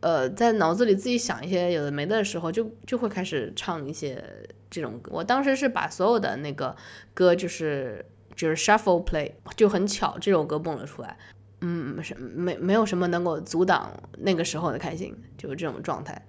[0.00, 4.24] 呃，在脑子里自己想一些有的没的时候，就就会开始唱一些
[4.70, 5.10] 这种歌。
[5.12, 6.74] 我当时是把所有的那个
[7.12, 8.02] 歌，就是
[8.34, 11.18] 就是 shuffle play，就很巧，这首歌蹦了出来。
[11.60, 16.26] 嗯，是没没有什么能够阻挡那个时候的开心，就是这种状态。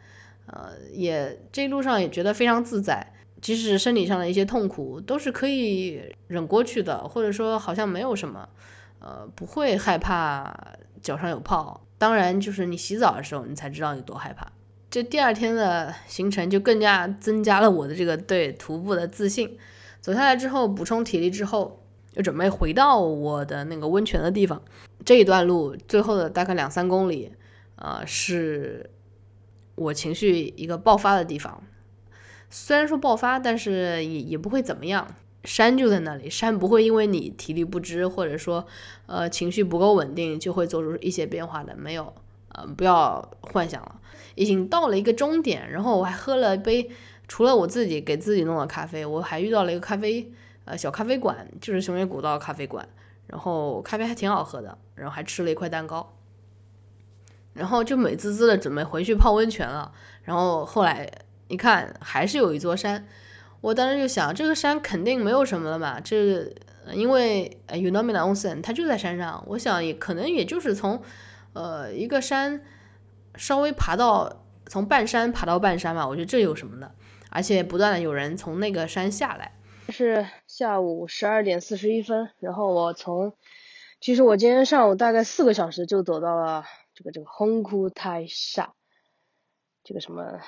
[0.48, 3.14] 呃，也这一路上也觉得非常自在。
[3.42, 8.48] 即使身体上的一些痛苦都是可以忍过去的，或者说好像没有什么，
[9.00, 10.54] 呃，不会害怕
[11.02, 11.82] 脚上有泡。
[11.98, 14.52] 当然，就是你洗澡的时候，你才知道有多害怕。
[14.92, 19.58] 这第二天的行程就更加增加了我的这个对徒步的自信。
[20.02, 21.81] 走下来之后，补充体力之后，
[22.14, 24.62] 就准备回到我的那个温泉的地方。
[25.06, 27.32] 这一段路最后的大概两三公里，
[27.76, 28.90] 呃，是
[29.76, 31.64] 我情绪一个爆发的地方。
[32.50, 35.08] 虽然说爆发，但是也也不会怎么样。
[35.44, 38.68] 山就在那里，山不会因为你体力不支或者说
[39.08, 42.14] 呃情绪不够稳定就会做出一些变化的，没有。
[42.54, 44.02] 呃，不要幻想了，
[44.36, 45.72] 已经到了一个终点。
[45.72, 46.92] 然后我还喝了一杯，
[47.30, 50.30] 除了我自己给自己弄的咖啡，我还遇到了一个咖啡，
[50.66, 52.88] 呃，小咖啡馆，就是熊野古道咖啡馆。
[53.28, 56.18] 然后咖啡还挺好喝的，然后还吃了一块蛋糕。
[57.54, 59.92] 然后就美滋滋的准备回去泡温泉了。
[60.24, 61.10] 然后后来
[61.48, 63.08] 一看，还是有一座山。
[63.62, 66.54] 我当时就想，这个山肯定没有什么了嘛，这
[66.94, 69.44] 因为呃 Unomina Onsen 它就在山上。
[69.48, 71.02] 我想也可能也就是从。
[71.54, 72.62] 呃，一个山
[73.36, 76.90] 稍微爬到从半山爬到半山嘛，我觉得这有什么的？
[77.30, 79.52] 而且不断的有人从那个山下来。
[79.90, 83.38] 是下午十二点四十一分，然后我从，
[84.02, 88.72] 其实我今天上午大概四个小时就走到了这个这个 Hongku Tai Sha，
[89.82, 90.42] 这个什么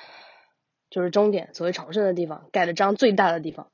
[0.90, 3.72] 就是终点，所谓朝圣的地方，盖的章最大的地方。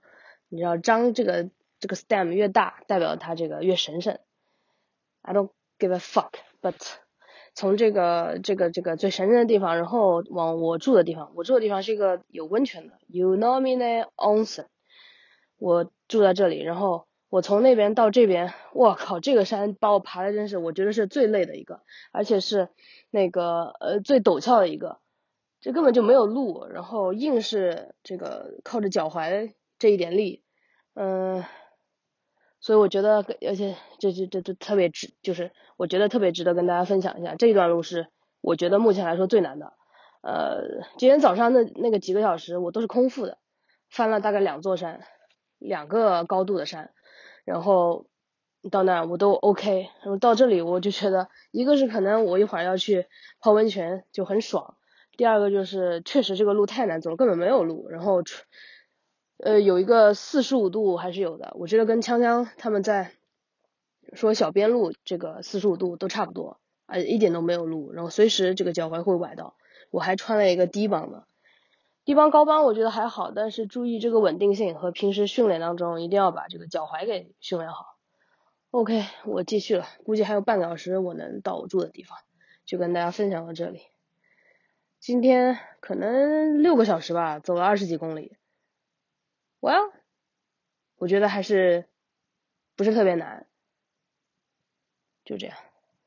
[0.49, 4.21] 你知道章这个这个 stem 越大，代表它这个越神圣。
[5.23, 6.77] I don't give a fuck, but
[7.57, 14.67] 从这个这个这个最神圣的地方，然后往我住的地方，我住的地方是一个有温泉的，Unomine Onsen。
[15.61, 22.69] 我住在这里，然后我从那边到这边，我靠，这个山把我爬的真是，我觉得是最累的一个，而且是
[23.11, 24.99] 那个呃最陡峭的一个，
[25.61, 30.43] 这根本就没有路，然后硬是这个靠着脚踝这一点力，
[30.95, 31.45] 嗯。
[32.63, 37.35] 所以我觉得，而且这这这这特别值，就是我觉得特别值得跟大家分享一下。
[37.35, 38.09] 这一段路是
[38.43, 39.73] 我觉得目前来说最难的。
[40.21, 43.39] 呃，今天早上那那个几个小时我都是空腹的，
[43.89, 45.01] 翻了大概两座山，
[45.61, 46.91] 两个高度的山，
[47.45, 48.07] 然后
[48.73, 49.89] 到那我都 OK。
[50.03, 53.07] 然后到这里我就觉得，一个是可能我一会儿要去
[53.39, 54.77] 泡温泉就很爽，
[55.17, 57.89] 第二个就是确实这个路太难走了，根本没有路。
[57.89, 58.23] 然后。
[59.43, 63.13] 呃，有一个四十五度还是有的，我觉得跟锵锵他们在
[64.13, 69.57] 说小边路这个四十五度都差不多，啊，一点都没有路，然后随时这个脚踝会崴到。
[69.91, 71.25] 我还穿了一个低帮的，
[72.05, 77.99] 低帮高帮我觉得还好，但是注意这个稳定性和平时训练当中一定要把这个脚踝给训练好。
[78.71, 82.19] OK，我继续了，估计还有半个小时我能到我住的地方，
[82.65, 83.83] 就跟大家分享到这里。
[84.99, 88.37] 今天可能六个小时吧，走了二十几公里。
[89.61, 89.91] Well，
[90.97, 91.87] 我觉得还是
[92.77, 93.47] 不是特别难，
[95.25, 95.57] 就这样。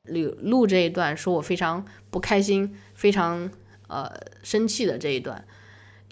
[0.04, 3.50] 录录这一段，说我非常不开心、非常
[3.88, 4.10] 呃
[4.42, 5.46] 生气的这一段，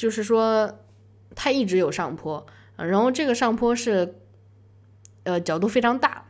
[0.03, 0.81] 就是说
[1.37, 2.45] 它一直有上坡，
[2.77, 4.17] 然后这个上坡是
[5.23, 6.25] 呃角度非常大，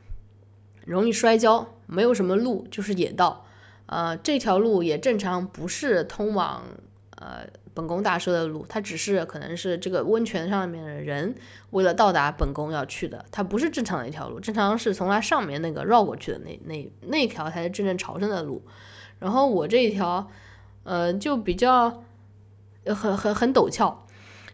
[0.84, 3.46] 容易摔跤，没有什么路，就是野道。
[3.86, 6.64] 呃，这条路也正常不是通往
[7.16, 7.46] 呃。
[7.74, 11.34] 本宫大社的路，它只是可能是这个温泉上面的人
[11.70, 18.62] 为了到达本宫要去的，它不是正常的一条路，正常是从它上面那个绕过去的那那那条才是真正朝圣的路。
[19.20, 20.30] 然后我这一条，
[20.84, 22.04] 呃，就比较
[22.86, 24.06] 很很很陡峭，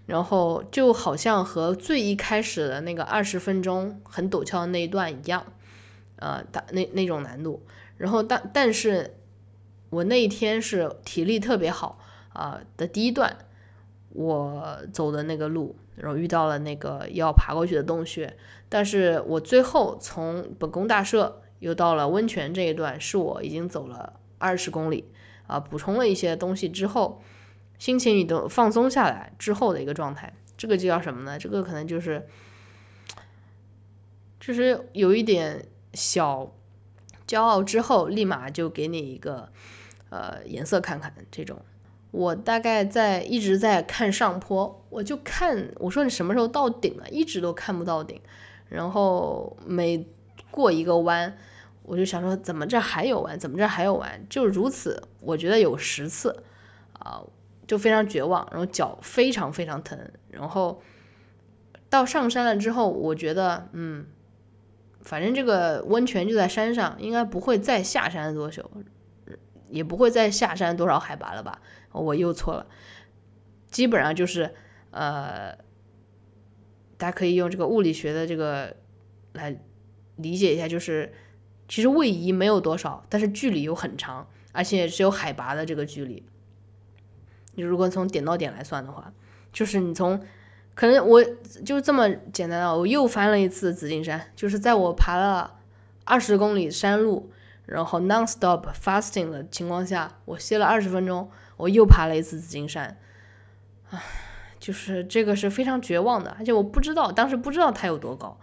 [0.06, 5.44] 然后就好像和最一开始的那个二十分钟很陡峭的那一段一样，
[6.16, 7.64] 呃，那那种难度。
[7.96, 9.16] 然后但但是
[9.90, 11.98] 我那一天是体力特别好。
[12.30, 13.36] 啊的第一段，
[14.10, 18.36] 我走的那个路，然后遇到了那个要爬过去的洞穴，
[18.68, 25.10] 但是我最后从本宫大社又到了温泉这一段，是我已经走了二十公里，
[25.48, 27.20] 啊，补充了一些东西之后，
[27.78, 31.38] 心情也都放松下来之后的一个状态，这个就叫什么呢？
[31.38, 32.26] 这个可能就是，
[34.40, 35.64] 就是有一点
[35.94, 36.52] 小
[37.26, 39.50] 骄傲之后，立马就给你一个
[40.10, 41.60] 呃颜色看看这种。
[42.10, 48.20] 我大概在一直在看上坡，我就看我说你什么时候到顶了，一直都看不到顶。
[48.70, 50.06] 然后每
[50.50, 51.36] 过一个弯，
[51.82, 56.42] 我就想说怎么这还有弯，怎么这还有弯，就如此，我觉得有十次
[56.94, 57.22] 啊，
[57.68, 59.96] 就非常绝望，然后脚非常非常疼。
[60.30, 60.82] 然后
[61.90, 64.06] 到上山了之后，我觉得嗯，
[65.02, 68.68] 反正这个温泉就在山上，应该不会再下山多久，
[69.68, 71.60] 也不会再下山多少海拔了吧。
[71.92, 72.66] 我又错了，
[73.70, 74.54] 基本上就是，
[74.90, 75.54] 呃，
[76.96, 78.74] 大家可以用这个物理学的这个
[79.34, 79.60] 来
[80.16, 81.12] 理解一下，就是
[81.68, 86.24] 其实位移没有多少，但是距离又很长，而且是有海拔的这个距离。
[87.58, 89.12] 你如果从点到点来算的话，
[89.52, 90.20] 就是你从
[90.76, 91.20] 可能我
[91.66, 95.58] 就这么简单啊，我又翻了一次紫金山，就是在我爬了
[96.04, 97.32] 二十公里山路，
[97.66, 102.96] 然后 non-stop fasting 的情况下，我歇了二十分钟，我又爬了一次紫金山，
[103.90, 104.00] 唉，
[104.60, 108.38] 就是这个是非常绝望的，而且我不知道，当时不知道它有多高，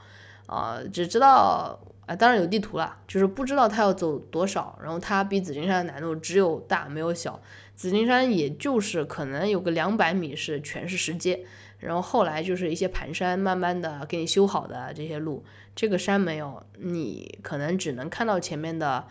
[0.47, 7.39] 啊，只知道啊，当然有地图了，就是不知道它要走多少，然后它比紫金山的难度只有大没有小，
[7.76, 11.46] 紫金山也就是可能有个两百米是全是石阶。
[11.78, 15.44] 然后后来就是一些盘山，慢慢的给你修好的这些路。
[15.76, 19.06] 这个山没有，你可能只能看到前面的，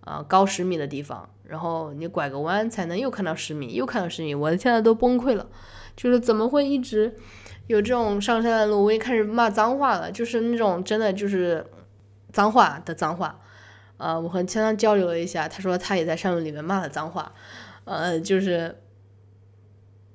[0.00, 1.28] 呃，高十米的地方。
[1.44, 4.34] 然后你拐个弯才能又看到十米，又看到十米。
[4.34, 5.46] 我的天呐，都崩溃了！
[5.94, 7.14] 就是怎么会一直
[7.68, 8.82] 有这种上山的路？
[8.82, 11.64] 我也开始骂脏话了，就是那种真的就是
[12.32, 13.38] 脏话的脏话。
[13.98, 17.32] 呃，我和千桑交流了一下，他说他也在山路里面骂了脏话。
[17.86, 18.76] 呃，就是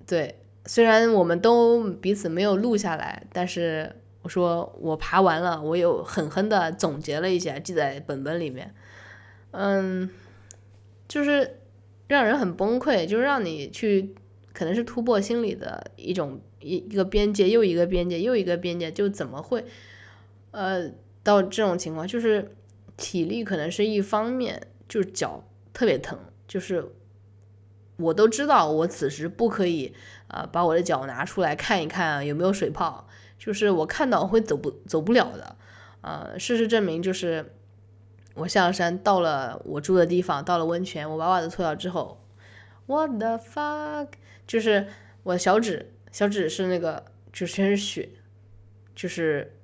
[0.06, 0.36] 对。
[0.68, 8.72] 虽然我们都彼此没有录下来，但是我说我爬完了，我有狠狠的总结了一下，记在本本里面。
[9.50, 10.08] 嗯，
[11.08, 11.62] 就是
[12.08, 14.14] 让人很崩溃，就是让你去，
[14.54, 19.66] 可能是突破心理的一种一一个边界，又一个边界，又一个边界，就怎么会，
[20.52, 20.92] 呃，
[21.24, 22.54] 到这种情况，就是
[22.98, 26.94] 体力可能是一方面，就是脚特别疼，就是。
[28.02, 29.94] 我都知道，我此时不可以，
[30.28, 35.56] 呃，把我的脚拿出来看一看有没有水泡，就是我看到会走不走不了的，
[36.02, 37.54] 呃，事实证明就是
[38.36, 42.26] 我下了山，到了我住的地方，到了温泉，我把袜子脱掉之后
[42.88, 44.08] ，what the fuck，
[44.48, 44.88] 就是
[45.24, 48.10] 我的小指，小指是那个就全是血，
[48.96, 49.58] 就是，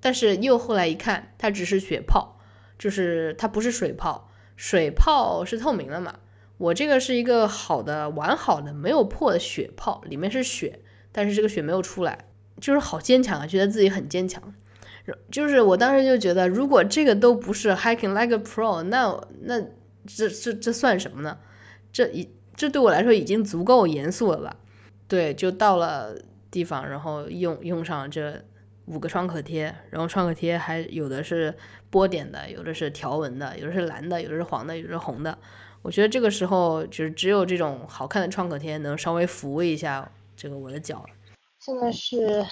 [0.00, 2.38] 但是又后来一看，它只是血泡，
[2.78, 6.18] 就是它不是水泡，水泡是透明的嘛。
[6.56, 10.80] 我这个是一个好的、完好的、没有破的血泡，里面是血，
[11.12, 12.26] 但是这个血没有出来，
[12.60, 14.54] 就是好坚强啊，觉得自己很坚强。
[15.30, 19.60] 就是我当时就觉得，如果这个都不是 hiking like a pro，那那
[20.06, 21.36] 这这这算什么呢？
[21.92, 24.56] 这一这对我来说已经足够严肃了吧？
[25.06, 26.16] 对，就到了
[26.50, 28.42] 地方，然后用用上这
[28.86, 31.54] 五个创可贴，然后创可贴还有的是
[31.90, 35.36] 波点的，有的是条纹的，有的是蓝的，有的是黄的，有的是红的。
[35.84, 41.04] 我觉得这个时候就是只有这种好看的创可贴能稍微抚慰一下这个我的脚。
[41.60, 42.42] 现在是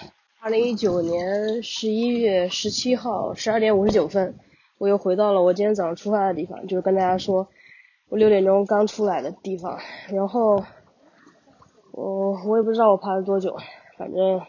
[0.42, 4.34] 二零一九年十一月十七号十二点五十九分，
[4.76, 7.48] 我又回到了我今天早上出发的地方，就是跟大家说
[8.10, 9.78] 我六点钟刚出来的地方。
[10.10, 10.62] 然后
[11.92, 13.56] 我我也不知道我爬了多久，
[13.96, 14.42] 反正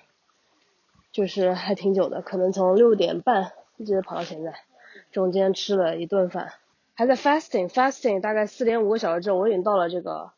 [1.13, 4.53] 就是还挺久的，可能从六点半一直跑到现在，
[5.09, 6.51] 中间吃了一顿饭。
[6.95, 10.31] 还在 fasting，fasting 大概四点五个小时之后，我已经到了这个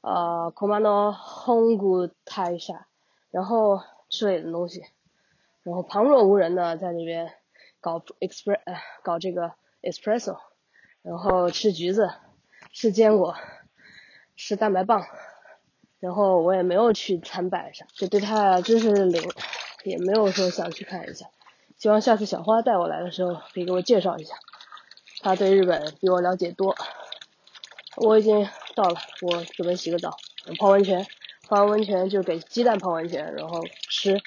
[0.00, 2.86] 呃 Komano Hongu 泰下，
[3.30, 4.82] 然后吃了点东西，
[5.62, 7.30] 然后旁若无人的在那边
[7.80, 8.58] 搞 express
[9.02, 10.38] 搞这个 espresso，
[11.02, 12.10] 然后吃橘子，
[12.72, 13.36] 吃坚果，
[14.34, 15.04] 吃蛋白棒，
[16.00, 19.22] 然后我也没有去参拜啥，就对他真是零，
[19.84, 21.26] 也没有说想去看一下，
[21.76, 24.34] 希望下次小花带我来的时候可以给我介绍一下。
[25.20, 26.76] 他对日本比我了解多，
[27.96, 30.16] 我已经到了，我准备洗个澡，
[30.58, 31.06] 泡温泉，
[31.48, 34.20] 泡完温泉就给鸡蛋泡温泉，然后吃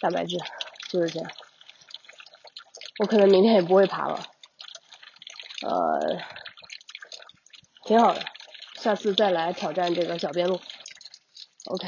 [0.00, 0.38] 蛋白质，
[0.88, 1.30] 就是这样。
[2.98, 4.20] 我可能明天也不会爬了，
[5.62, 6.18] 呃，
[7.84, 8.20] 挺好的，
[8.74, 10.60] 下次再来挑战这个小边路。
[11.66, 11.86] OK，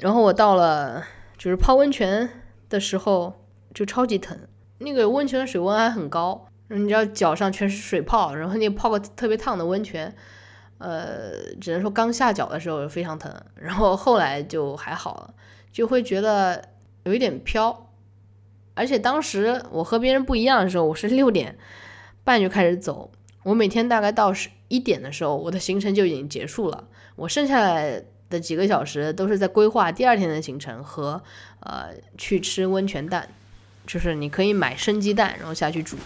[0.00, 1.06] 然后我到了，
[1.36, 3.34] 就是泡温泉的时候
[3.74, 6.48] 就超级疼，那个温泉的水温还很高。
[6.68, 10.14] 你知道脚上全是水泡，然后你泡个特别烫的温泉，
[10.78, 15.34] 呃，只能说刚下脚的时候非常疼，然后后来就还好了，
[15.70, 16.70] 就会觉得
[17.04, 17.90] 有一点飘。
[18.74, 21.56] 而且当时我和别人不一样的时候，我是六点
[22.24, 23.12] 半就开始走，
[23.44, 31.22] 我每天大概到十一点的时候，我的行程就已经结束了，我剩下来的几个小时都是在规划第二天的行程和
[31.60, 33.28] 呃去吃温泉蛋，
[33.86, 35.96] 就是你可以买生鸡蛋，然后下去煮。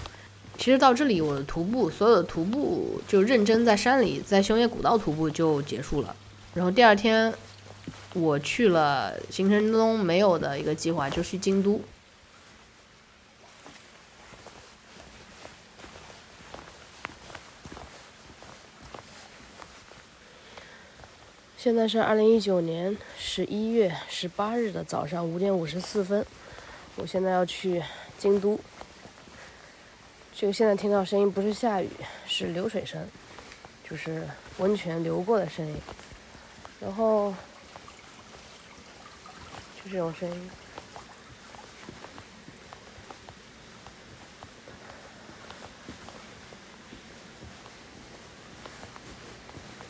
[0.58, 6.14] 其实到这里，我的徒步所有的徒步就认真在山里，在熊野古道徒步就结束了。
[6.52, 7.32] 然后第二天，
[8.12, 11.80] 我去了行程中没有的一个计划，就去京都。
[21.56, 26.26] 现在是二零一九年十一月十八日的早上五点五十四分，
[26.96, 27.82] 我现在要去
[28.18, 28.58] 京都。
[30.40, 31.90] 这个现在听到声音不是下雨，
[32.24, 33.04] 是流水声，
[33.90, 34.22] 就是
[34.58, 35.76] 温泉流过的声音。
[36.78, 37.34] 然后
[39.82, 40.50] 就这种声音。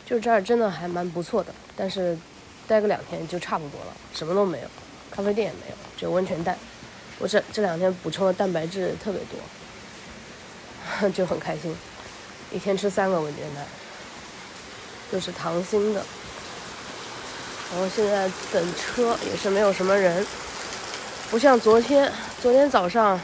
[0.03, 2.17] 就这儿真的还蛮不错的，但是
[2.67, 4.67] 待个两天就差不多了，什么都没有，
[5.11, 6.57] 咖啡店也没有，只有温泉蛋。
[7.19, 9.39] 我这这两天补充的蛋白质特别多，
[11.13, 11.75] 就很开心，
[12.51, 13.65] 一天吃三个温泉蛋，
[15.11, 16.03] 就是糖心的。
[17.71, 20.25] 然后现在等车也是没有什么人，
[21.29, 22.11] 不像昨天，
[22.41, 23.19] 昨天早上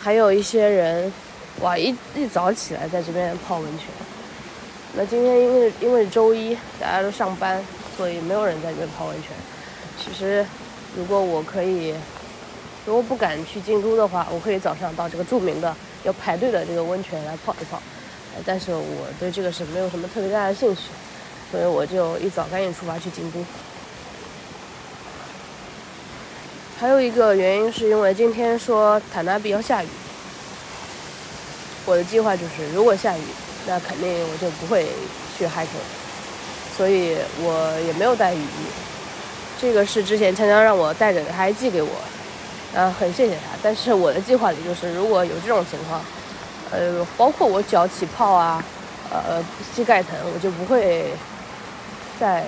[0.00, 1.12] 还有一些人，
[1.60, 3.86] 哇，一一早起来在这边泡温泉。
[4.96, 7.64] 那今天因为因为周一大家都上班，
[7.96, 9.30] 所以没有人在这边泡温泉。
[9.96, 10.44] 其实，
[10.96, 11.94] 如果我可以，
[12.84, 15.74] 如果不敢去京都的话，我可以早上到这个著名的
[16.04, 17.82] 要排队的这个温泉来泡一泡。
[18.46, 20.82] 但是我对这个是没有什么特别大的兴趣，
[21.50, 23.44] 所以我就一早赶紧出发去京都。
[26.78, 29.88] 还有一个原因是因为今天说坦纳比要下雨，
[31.84, 33.22] 我的计划就是如果下雨。
[33.66, 34.86] 那肯定我就不会
[35.38, 35.80] 去 hiking，
[36.76, 38.66] 所以我也没有带雨衣。
[39.58, 41.88] 这个是之前强强让我带着，他还寄给我，
[42.74, 43.56] 呃，很谢谢他。
[43.62, 46.00] 但是我的计划里就是，如果有这种情况，
[46.70, 48.62] 呃，包括我脚起泡啊，
[49.10, 49.42] 呃，
[49.74, 51.12] 膝盖疼，我就不会
[52.18, 52.44] 再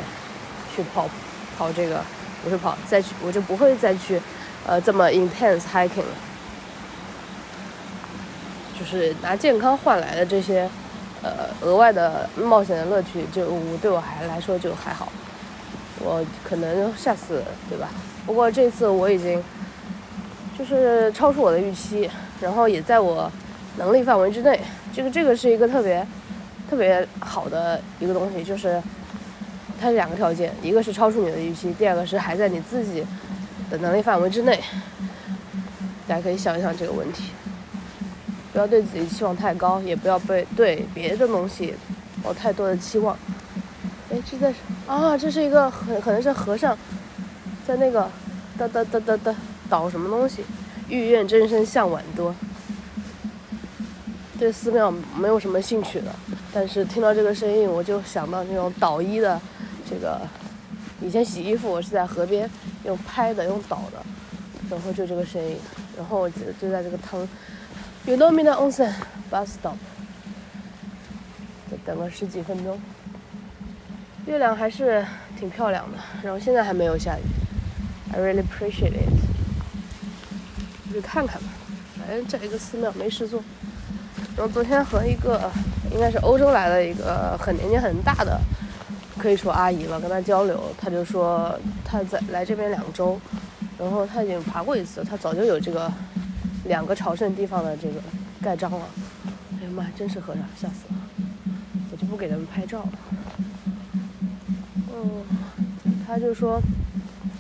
[0.74, 1.08] 去跑
[1.56, 2.00] 跑这个，
[2.42, 4.20] 不是跑，再去我就不会再去
[4.66, 6.14] 呃这么 intense hiking 了。
[8.78, 10.68] 就是拿健康换来的这些。
[11.22, 13.46] 呃，额外的冒险的乐趣，就
[13.78, 15.08] 对我还来说就还好。
[15.98, 17.88] 我可能下次，对吧？
[18.24, 19.42] 不过这次我已经
[20.58, 22.08] 就是超出我的预期，
[22.40, 23.30] 然后也在我
[23.76, 24.58] 能力范围之内。
[24.92, 26.06] 这个这个是一个特别
[26.70, 28.82] 特别好的一个东西，就是
[29.78, 33.04] 它是两个条件，一个是超出你的预期，第二个是还在你自己
[33.70, 34.58] 的能力范围之内。
[36.08, 37.24] 大家可以想一想这个问题。
[38.52, 41.74] 不要对自己期望太高，也不要被对别的东西
[42.22, 43.14] 抱太多的期望。
[44.10, 44.54] 哎，这在
[44.86, 46.78] 啊，这是一个很可能是和尚
[47.66, 48.08] 在那个
[48.56, 49.34] 哒哒哒哒哒
[49.68, 50.44] 捣什么东西。
[50.88, 52.34] 欲愿真身向晚多。
[54.38, 56.14] 对寺庙没有什么兴趣的，
[56.52, 59.40] 但是听到这个声音，我就想到那种捣衣的
[59.88, 60.20] 这个。
[61.00, 62.48] 以前洗衣服，我是在河边
[62.84, 64.02] 用拍的，用捣的，
[64.70, 65.56] 然后就这个声音，
[65.96, 67.26] 然后我就就在这个汤。
[68.06, 68.94] 有多米的温泉
[69.30, 69.74] ，bus stop，
[71.70, 72.78] 再等个十几分钟。
[74.26, 75.04] 月亮还是
[75.38, 77.22] 挺漂亮的，然后现在还没有下雨
[78.12, 79.25] ，I really appreciate it。
[81.00, 81.48] 去看看吧，
[81.98, 83.42] 反正这一个寺庙没事做。
[84.36, 85.50] 然后昨天和一个
[85.92, 88.40] 应该是欧洲来的一个很年纪很大的，
[89.18, 93.20] 可以说阿姨了，跟她交流，她就说她在来这边两周，
[93.78, 95.92] 然后她已经爬过一次，她早就有这个。
[96.64, 98.00] 两个朝圣地方的这个
[98.42, 98.80] 盖章了，
[99.60, 100.96] 哎呀妈，真是和尚，吓死了！
[101.92, 102.92] 我就不给他们拍照了。
[104.92, 105.22] 嗯，
[106.04, 106.60] 他就说，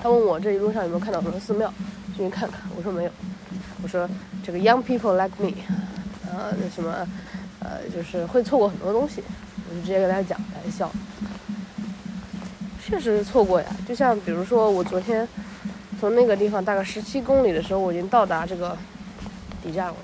[0.00, 1.74] 他问我这一路上有没有看到什么寺庙，
[2.16, 2.60] 进去看看。
[2.76, 3.10] 我说没有。
[3.82, 4.08] 我说
[4.42, 5.52] 这个 young people like me，
[6.30, 7.06] 呃，那什么，
[7.60, 9.22] 呃，就是会错过很多东西。
[9.68, 10.90] 我就直接跟他讲，他笑。
[12.82, 15.26] 确实是错过呀，就像比如说我昨天
[16.00, 18.76] 从那个地方大概十七公里的时候，我已经到达这个。
[19.62, 19.94] 底站了，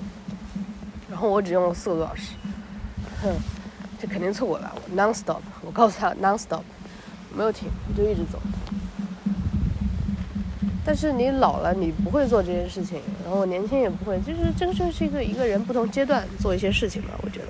[1.09, 2.33] 然后我只用了四个多小时，
[3.21, 3.31] 哼，
[3.97, 4.69] 这肯定错过了。
[4.75, 6.63] 我 non stop，我告诉他 non stop，
[7.33, 8.37] 没有停，我就一直走。
[10.85, 17.47] 但是你老了，你不会做这件事情，然后年轻也不会，就是这个就是一个一个人不同阶段做一些事情吧，我觉得。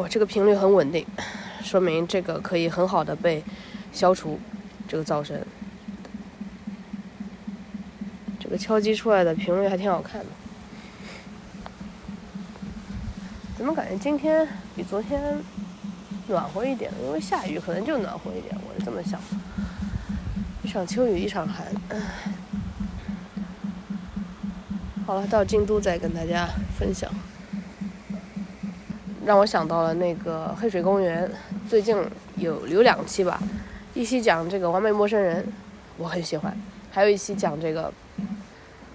[0.00, 1.04] 哇，这个频率很稳定，
[1.62, 3.42] 说明这个可以很好的被
[3.92, 4.38] 消除，
[4.86, 5.40] 这个噪声。
[8.38, 10.26] 这个敲击出来的频率还挺好看的，
[13.58, 15.20] 怎么感觉今天比昨天
[16.28, 16.92] 暖和一点？
[17.02, 19.26] 因为下雨可能就暖和一点，我是这么想的。
[20.66, 21.64] 一场秋雨一场寒，
[25.06, 27.08] 好了，到京都再跟大家分享。
[29.24, 31.30] 让我想到了那个黑水公园，
[31.68, 31.96] 最近
[32.34, 33.40] 有有两期吧，
[33.94, 35.46] 一期讲这个完美陌生人，
[35.98, 36.52] 我很喜欢；
[36.90, 37.92] 还有一期讲这个。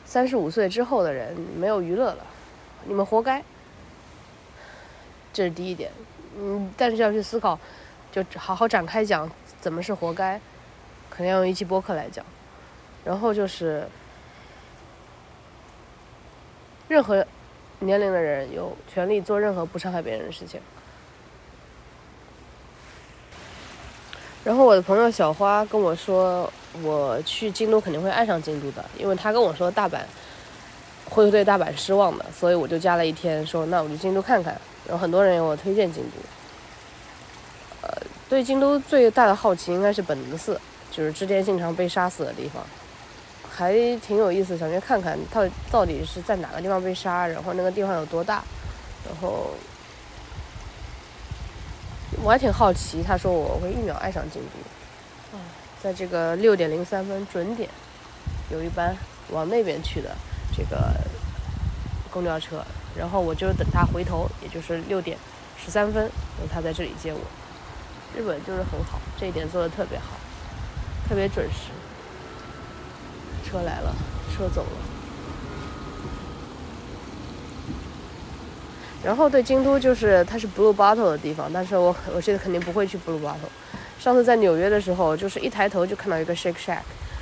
[0.04, 2.26] 三十五岁之后的人没有娱乐了，
[2.84, 3.42] 你们活该。
[5.32, 5.90] 这是第一点，
[6.38, 7.58] 嗯，但是要去思考，
[8.12, 10.38] 就好好展开讲怎么是活该，
[11.12, 12.26] 肯定要用一期播客来讲。
[13.06, 13.86] 然后就是，
[16.88, 17.24] 任何
[17.80, 20.60] 年龄的人有权利做任何不伤害别人的事情。
[24.44, 26.52] 然后我的朋友小花跟我说。
[26.84, 30.00] 我去京都肯定会爱上京都的，因为他跟我说大阪
[31.10, 34.54] 会对大阪失望的，所以我就加了一天说那我去京都看看。
[34.88, 37.98] 然后很多人给我推荐京都，呃
[38.30, 40.58] 对京都最大的好奇应该是本能寺，
[40.92, 42.64] 就是织田信长被杀死的地方，
[43.50, 48.44] 还挺有意思，想去看看到到底是在哪个地方被杀，然后那个地方有多大，
[49.08, 49.52] 然后
[52.22, 55.38] 我还挺好奇，他说我会一秒爱上京都。
[55.38, 55.40] 啊，
[55.82, 57.70] 在这个六点零三分准点，
[58.52, 58.96] 有一班
[59.30, 60.16] 往那边去的
[60.56, 60.94] 这个
[62.12, 62.64] 公交车，
[62.98, 65.18] 然后我就等他回头，也就是六点
[65.58, 67.20] 十三分，然后他在这里接我。
[68.14, 70.18] 日本就是很好，这一点做的特别好，
[71.12, 71.72] 特别准时。
[73.44, 73.94] 车来了，
[74.34, 74.78] 车走了。
[79.04, 83.52] 然后对京都就是它是 Blue Bottle 的地方，但是我我现在肯定不会去 Blue Bottle。
[84.00, 86.80] 上次在纽约的时候，就是一抬头就看到一个 Shake Shack，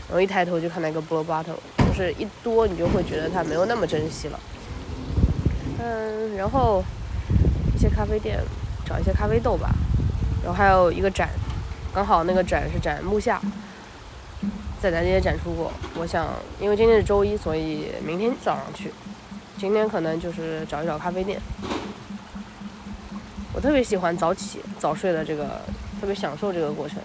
[0.08, 4.40] 然后一抬头就看到一个 Blue Bottle，就是一多你就会觉得它没有那么珍惜了。
[5.80, 6.84] 嗯，然后
[7.76, 8.40] 一些咖啡店
[8.86, 9.72] 找一些咖啡豆吧。
[10.44, 11.28] 然后还有一个展，
[11.92, 13.42] 刚好那个展是展木下，
[14.82, 15.72] 在南街展出过。
[15.96, 16.28] 我想，
[16.60, 18.92] 因为今天是周一，所以明天早上去。
[19.58, 21.40] 今天可能就是找一找咖啡店。
[23.54, 25.62] 我特别喜欢早起早睡的这个，
[26.00, 26.98] 特别享受这个过程，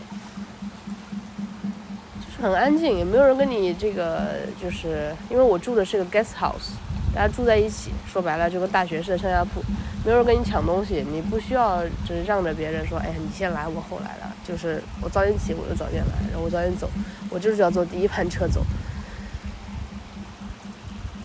[2.20, 6.76] 就是很安静，也没有人跟你这个，就是因为我住的是个 guest house，
[7.12, 9.60] 大家住在一起，说白了就跟大学似的上下铺。
[10.04, 14.33] 没有人跟你抢东西，你不需要就是让着别人说，哎呀，你先来，我后来了。
[14.46, 16.88] 就是我早点起，我就早点来，然后我早点走，
[17.30, 18.64] 我就是要坐第一班车走。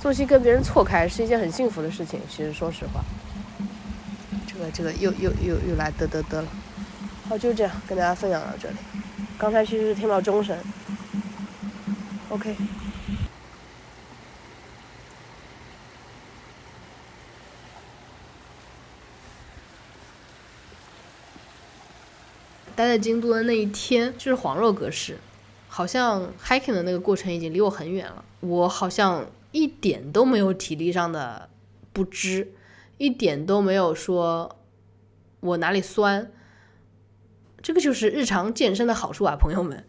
[0.01, 3.03] 作息跟别人错开是一件很幸福的事情，其实说实话。
[4.47, 6.47] 这个这个又又又又来得得得了，
[7.27, 8.75] 好，就这样跟大家分享到这里。
[9.37, 10.57] 刚才其实是听到钟声
[12.29, 12.55] ，OK。
[22.79, 25.17] 待在京都的那一天就是恍若隔世，
[25.67, 28.23] 好像 hiking 的那个过程已经离我很远了。
[28.39, 31.49] 我好像一点都没有体力上的
[31.91, 32.53] 不支，
[32.97, 34.57] 一点都没有说
[35.41, 36.31] 我哪里酸。
[37.61, 39.85] 这个就是日常健身的好处啊，朋友们。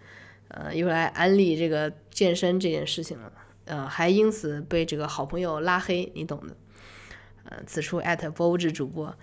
[0.48, 3.32] 呃，又来安利这个健身这件事情了。
[3.66, 6.56] 呃，还因此被这个好朋友拉黑，你懂的。
[7.44, 9.14] 呃，此处艾特博物志主播。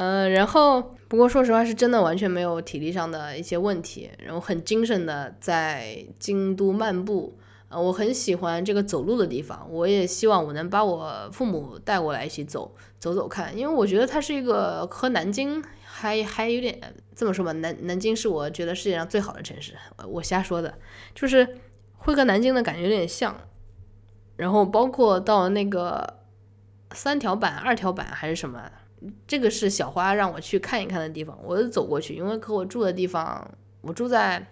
[0.00, 7.36] 嗯，然后不过说实话是真的完全没有体力上的一些问题，然后很精神的在京都漫步。
[7.68, 16.80] 呃，我很喜欢这个走路的地方，我也希望我能把我父母带过来一起走走走看，因为我觉得它是一个和南京还还有点
[17.16, 19.74] 这么说吧，南南京是我觉得世界上最好的城市，
[20.06, 20.78] 我瞎说的，
[21.12, 21.58] 就是
[21.96, 23.36] 会和南京的感觉有点像。
[24.36, 26.20] 然后包括到那个
[26.92, 28.70] 三条板、二条板还是什么。
[29.26, 34.46] 这个是小花让我去看一看的地方，我就走过去，因为和我住的地方，我住在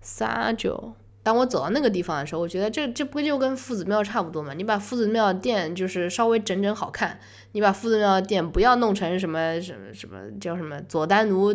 [0.00, 0.94] 三九。
[1.22, 4.52] 当我走到那个地方的时候，我觉得这这不就跟夫子庙差不多吗？
[4.52, 7.18] 你把夫子庙店就是稍微整整好看，
[7.52, 11.54] 你把夫子庙店不要弄成什么什么什么叫什么佐丹奴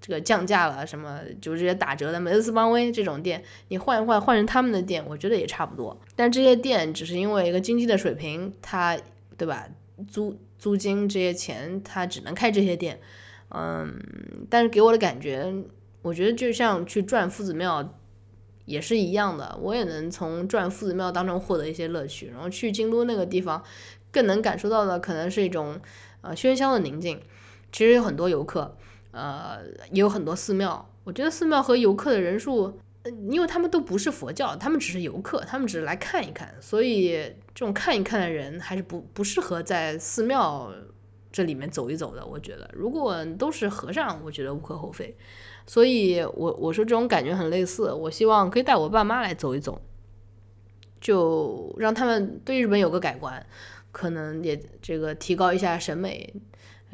[0.00, 6.00] 这个降价了，什么就这些打折的梅斯邦威这种店，你换一换换成他们的店，我觉得也差不多。
[6.16, 8.98] 但这些店只是因为一个经济的水平，它
[9.36, 9.68] 对吧？
[10.08, 13.00] 租租金这些钱，他只能开这些店，
[13.48, 13.98] 嗯，
[14.50, 15.52] 但是给我的感觉，
[16.02, 17.98] 我觉得就像去转夫子庙
[18.66, 22.28] 也是一样的，我也能从转夫子庙当中获得一些乐趣。
[22.28, 23.64] 然后去京都那个地方，
[24.12, 25.80] 更能感受到的可能是一种
[26.20, 27.18] 呃喧嚣的宁静。
[27.72, 28.76] 其实有很多游客，
[29.12, 30.88] 呃，也有很多寺庙。
[31.04, 32.78] 我觉得寺庙和游客的人数。
[33.04, 37.12] 因为他们都不是佛教，他们只是游客，他们只是来看一看，所以
[37.54, 40.70] 这种看一看的人还是不不适合在寺庙
[41.32, 42.26] 这里面走一走的。
[42.26, 45.16] 我觉得，如果都是和尚，我觉得无可厚非。
[45.66, 49.80] 所以，我我说这种感觉很类似，我希望可以带我爸妈来走一走，
[51.00, 53.46] 就让他们对日本有个改观，
[53.92, 56.34] 可能也这个提高一下审美，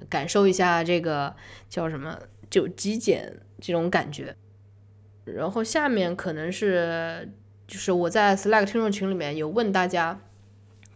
[0.09, 1.35] 感受一下这个
[1.69, 2.17] 叫什么
[2.49, 4.37] 就极简这种感觉。
[5.27, 7.29] 然后下面可能是，
[7.67, 10.21] 就是我在 Slack 听众群里面有问大家，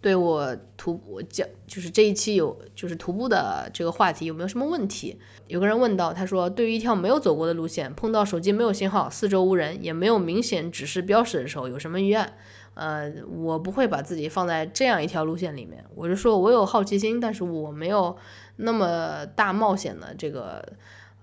[0.01, 5.19] 对我徒我讲就是这一期有就是徒步的这个话题有没有什么问题？
[5.49, 12.35] 有个人问到，他说对于一条没有走过的路线，碰到手机没有信号、四周无人，也没有明显指示标识的时候，有什么预案？
[12.75, 15.85] 呃，我不会把自己放在这样一条路线里面。
[15.97, 18.17] 我是说我有好奇心，但是我没有
[18.57, 20.65] 那么大冒险的这个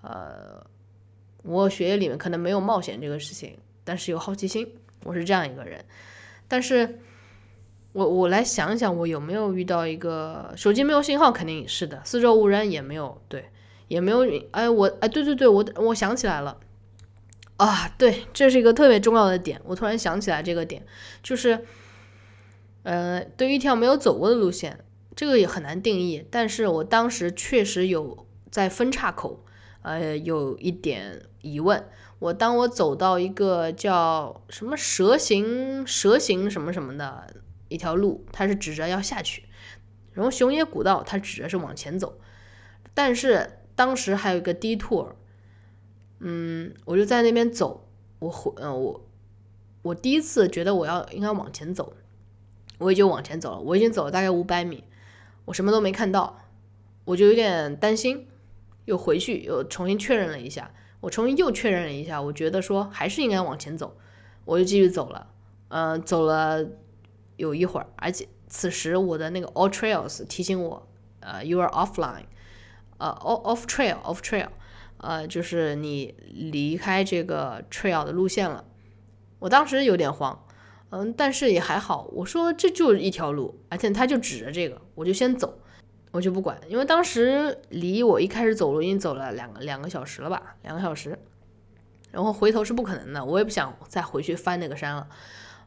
[0.02, 0.67] 呃。
[1.42, 4.74] 我血液里面可能没有冒险这个事情，但是有好奇心，
[5.04, 5.84] 我是这样一个人。
[6.46, 6.98] 但是，
[7.92, 11.30] 我我来想想，我有没有遇到一个手机没有信号？
[11.30, 13.50] 肯定是的，四周无人也没有，对，
[13.88, 14.26] 也没有。
[14.50, 16.58] 哎，我哎，对对对，我我想起来了，
[17.56, 19.60] 啊，对，这是一个特别重要的点。
[19.64, 20.84] 我突然想起来这个点，
[21.22, 21.64] 就是，
[22.82, 24.84] 呃，对于一条没有走过的路线，
[25.14, 26.26] 这个也很难定义。
[26.30, 29.44] 但是我当时确实有在分岔口，
[29.88, 31.82] 呃，有一点疑问。
[32.18, 37.32] 我当我走到一个叫什么蛇形蛇形什么什么的
[37.68, 39.44] 一条路，它是指着要下去，
[40.12, 42.18] 然后熊野古道它指着是往前走，
[42.92, 45.12] 但是当时还有一个 detour，
[46.18, 49.06] 嗯，我就在那边走，我回呃我
[49.82, 51.94] 我第一次觉得我要应该往前走，
[52.78, 54.82] 我也就往前走了，我已经走了大概五百米，
[55.44, 56.40] 我什么都没看到，
[57.04, 58.26] 我就有点担心，
[58.88, 60.70] 又回去又重新确认了一下。
[61.00, 63.96] 我重新又确认了一下，我觉得说还是应该往前走，
[64.44, 65.28] 我就继续走了。
[65.68, 66.66] 呃，走了
[67.36, 70.88] 有一会儿，而且此时我的那个 All Trails 提醒我，
[71.20, 72.24] 呃，You are offline，
[72.96, 74.48] 呃，off off trail off trail，
[74.96, 78.64] 呃，就是你离开这个 trail 的路线了。
[79.40, 80.44] 我当时有点慌，
[80.90, 82.08] 嗯，但是也还好。
[82.12, 85.60] 我说这就是一条路，而且他就指着这个，我就先走。
[86.10, 91.18] 我就不管，因为当时离我一开始走路已经走了两个两个小时了吧，两个小时，
[92.10, 95.06] 然后回头是不可能的，我也不想再回去翻那个山了，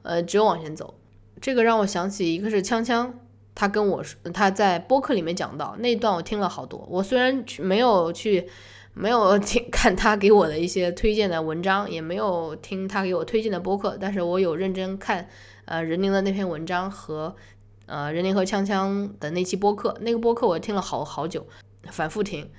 [0.02, 0.96] 呃，只有往前走。
[1.40, 3.12] 这个让我想起一个是锵锵，
[3.54, 6.88] 他跟我说他在播客里面讲到那一段，我听了好多。
[6.90, 8.50] 我虽然去没有去，
[8.96, 15.30] 没有听 看他给我的一些推荐的文章，也没有听他给我推荐的播客，但是我有认真看
[15.66, 17.36] 呃任宁的那篇文章和。
[17.92, 21.46] 呃，任宁和锵锵的那期播客，那个播客我听了好好久，
[21.90, 22.50] 反复听，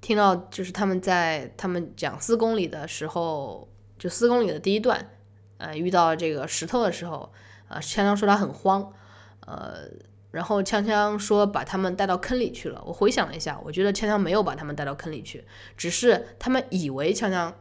[0.00, 5.12] 听到就是他们在他们讲四公里的时候，就四公里的第一段，
[5.58, 7.32] 呃，遇到这个石头的时候，
[7.68, 8.92] 呃，锵锵说他很慌，
[9.46, 9.88] 呃，
[10.32, 12.82] 然后锵锵说把他们带到坑里去了。
[12.84, 15.44] 我回想了一下，我觉得锵锵没有把他们带到坑里去，
[15.76, 17.52] 只是他们以为锵锵，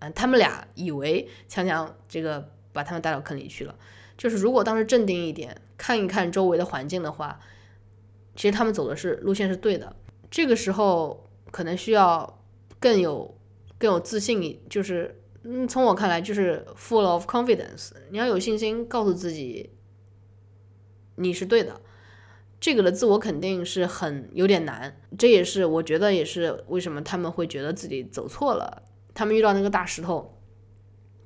[0.00, 3.74] 嗯，他们俩以为锵锵这个把他们带到坑里去了。
[4.18, 7.40] 就是如果当时镇定一点，看一看周围的环境的话，
[8.36, 9.96] 其实他们走的是路线是对的。
[10.30, 12.42] 这个时候可能需要
[12.78, 13.38] 更有
[13.78, 17.92] 更有自信，就是嗯，从我看来就是 full of confidence。
[18.10, 19.70] 你要有信心，告诉自己
[21.14, 21.80] 你是对的。
[22.60, 28.82] 这个的自我肯定是很有点难，这也是我觉得也是为什么他们会觉得自己走错了。
[29.14, 30.36] 他们遇到那个大石头，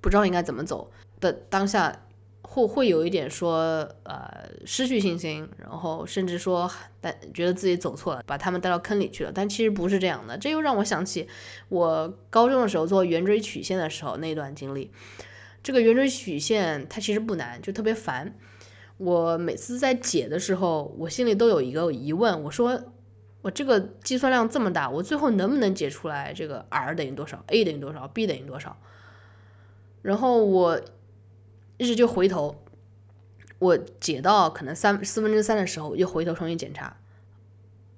[0.01, 2.07] 不知道应该怎么走的当下。
[2.43, 6.71] 会会有一点说，呃，失去信心，然后甚至说，
[7.01, 9.33] 但觉得自己走错了，把他们带到坑里去了。
[9.33, 11.27] 但其实不是这样的，这又让我想起
[11.71, 14.91] 我高中的时候做圆锥曲线的时候那段经历。
[15.63, 18.35] 这个圆锥曲线它其实不难，就特别烦。
[18.99, 22.79] 我每次在解的时候，我心里都有一个疑问，我说
[23.41, 28.77] 我这个计算量这么大，我最后能不能解出来这个 r 等于多少，a 等于多少，b 等于多少？
[30.03, 30.79] 然后我。
[31.83, 32.55] 于是就回头，
[33.59, 36.97] 我解到可能三四分之三的时候，又回头重新检查，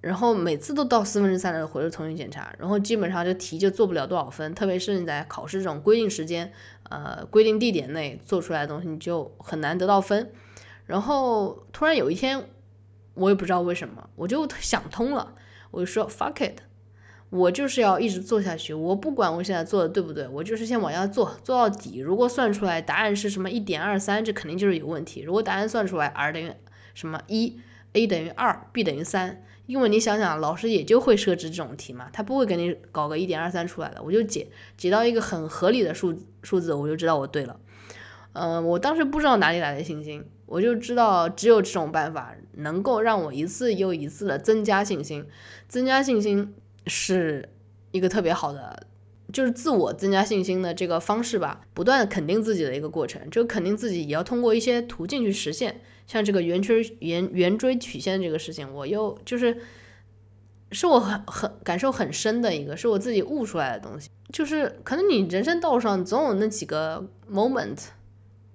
[0.01, 4.55] 然后每次都到四分之三的时候回头重新检查，然后基本上这题就做不了多少分。
[4.55, 6.51] 特别是你在考试这种规定时间、
[6.85, 10.33] 呃规定地点内做出来的东西，你就很难得到分。
[10.87, 12.49] 然后突然有一天，
[13.13, 15.35] 我也不知道为什么，我就想通了，
[15.71, 16.61] 我就说 fuck it。
[17.35, 21.99] 我就是要一直做下去，我不管我现在做的对不对，我就是先往下做，做到底。
[21.99, 25.21] 如果算出来答案是什么一点二三，这肯定就是有问题。
[25.23, 26.53] 如果答案算出来 r 等于
[26.95, 27.59] 什么一
[27.95, 34.01] ，a 等于二，b 等于三，因为你想想，老师也就会设置这种题嘛，他不会给你搞个一点二三出来的。
[34.01, 37.59] 我就解解到一个很合理的数数字，我就知道我对了。
[38.35, 45.27] 嗯，我当时不知道哪里来的信心，我就知道只有这种办法能够让我一次又一次的增加信心，
[45.67, 46.55] 增加信心。
[46.87, 47.49] 是
[47.93, 48.87] 一个特别好的，
[49.33, 53.21] 就是自我增加信心的这个方式吧，不断肯定自己的一个过程。
[53.31, 59.57] 这个肯定自己也要通过一些途径去实现，像这个圆圈圆圆锥曲线这个事情，我又就是
[60.73, 64.11] 是我很很感受很深的一个，是我自己悟出来的东西。
[64.33, 67.79] 就是可能你人生道上总有那几个 moment，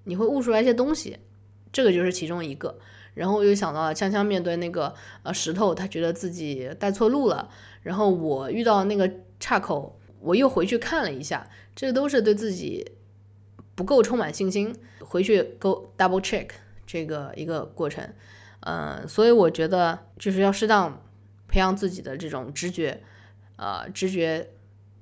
[0.04, 1.18] 你会悟出来一些东西，
[1.72, 2.78] 这个就是其中一个。
[3.14, 7.50] 然后我又想到了锵锵面对那个呃石头，他觉得自己带错路了。
[7.82, 12.92] 然后我遇到那个岔口，我又回去看了一下，这都是对自己
[13.76, 16.50] 不够充满信心，回去 go double check
[16.86, 18.08] 这个一个过程。
[18.62, 21.02] 嗯，所以我觉得就是要适当
[21.48, 23.02] 培养自己的这种直觉，
[23.56, 24.50] 呃，直觉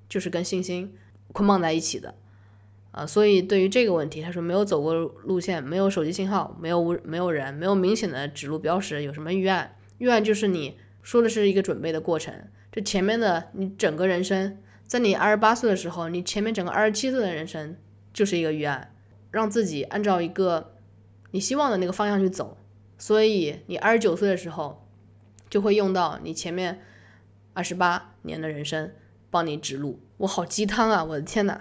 [0.08, 0.96] 就是跟信心
[1.34, 2.14] 捆绑在一起的。
[2.92, 9.76] 啊，所以对于这个问题，他说没有走过路线，没有手机信号，没有无没有人，没有明显的指路标识，有什么预案？
[10.00, 12.34] 预案就是你说的是一个准备的过程，
[12.78, 14.56] 这前面的你整个人生
[14.86, 17.76] 在你二十八岁的时候，你前面整个二十七岁的人生
[18.14, 18.94] 就是一个预案，
[19.32, 20.76] 让自己按照一个
[21.32, 22.56] 你希望的那个方向去走。
[23.00, 24.88] 所以你二十九岁的时候，
[25.50, 26.84] 就会用到你前面
[27.56, 28.92] 二十八年的人生
[29.32, 30.00] 帮你指路。
[30.18, 31.04] 我好鸡汤啊！
[31.04, 31.60] 我的天呐。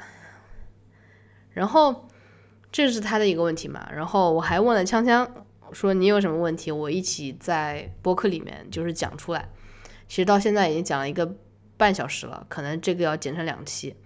[1.55, 2.11] 然后
[2.71, 3.89] 这是他的一个问题嘛。
[3.91, 5.27] 然后我还问了锵锵，
[5.73, 9.49] 说你有什么问题，我一起在播客里面就是讲出来。
[10.09, 11.37] 其实到现在已经讲了一个
[11.77, 13.97] 半小时了，可能这个要剪成两期。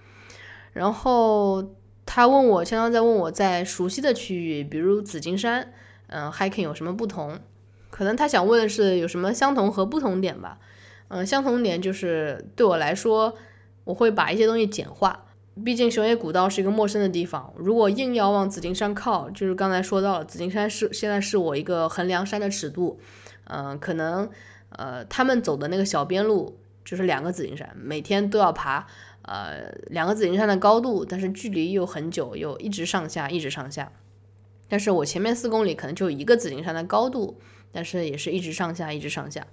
[0.73, 1.75] 然后
[2.07, 5.73] 他问我，锵锵在问我在熟悉的区域，比如紫金山，
[6.07, 7.39] 嗯，hiking 有什么不同？
[7.91, 10.59] 可能他想问的是有什么相同和不同点吧。
[11.09, 13.37] 嗯，相同点就是对我来说，
[13.85, 15.27] 我会把一些东西简化。
[15.65, 22.99] 毕竟熊野古道是一个陌生的地方，如果硬要往紫金山靠，就是刚才说到了，紫金山是现在是我一个衡量山的尺度。
[23.45, 24.31] 嗯，可能。
[24.71, 28.87] 呃，他们走的那个小边路就是两个紫金山，每天都要爬，
[29.23, 33.93] 呃，两个紫金山的高度，但是距离又很久，又一直上下，一直上下。
[34.69, 37.41] 但是我前面四公里可能就一个紫金山的高度，
[37.73, 39.47] 但是也是一直上下，一直上下。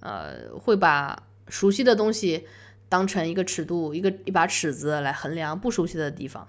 [0.00, 2.46] 呃，会把熟悉的东西
[2.88, 6.48] 当成一个尺度，一个一把尺子来衡量不熟悉的地方，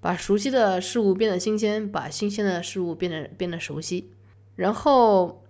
[0.00, 4.12] 把熟悉的事物变得新鲜，把新鲜的事物变得变得熟悉，
[4.54, 5.42] 然后。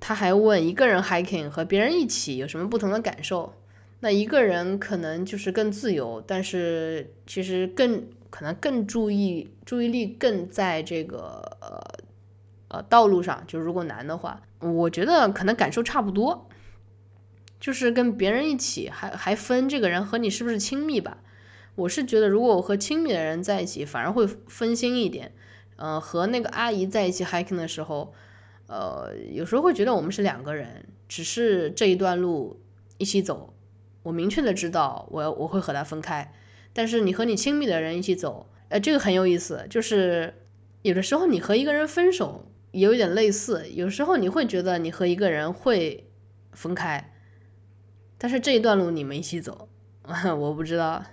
[0.00, 3.52] 他还问一个人 hiking 和别人一起有什么不同的感受？
[4.00, 11.82] 那一个人可能就是更自由，但是其实更可能更注意注意力更在这个呃
[12.68, 13.42] 呃道路上。
[13.48, 16.48] 就如果难的话，我觉得可能感受差不多，
[17.58, 21.18] 就是跟别人一起还还分这个人和你是不是亲密吧。
[21.74, 25.32] 我是觉得如果我和亲密的人在一起，反而会分心一点。
[25.74, 28.14] 嗯，和那个阿姨在一起 hiking 的时候。
[28.68, 32.62] 呃，有时候会觉得我们是两个人，只是这一段路
[32.98, 33.52] 一起走，
[34.04, 36.32] 我明确的知道我我会和他分开。
[36.72, 39.66] 但是你和你亲密的人一起走，呃，这个很有意思。
[39.68, 40.34] 就是
[40.82, 46.08] 有的时候你和一个人分手有点类似，有时候你会觉得你和一个人会
[46.52, 47.12] 分开，
[48.16, 49.68] 但是这一段路你们一起走，
[50.38, 51.04] 我不知道。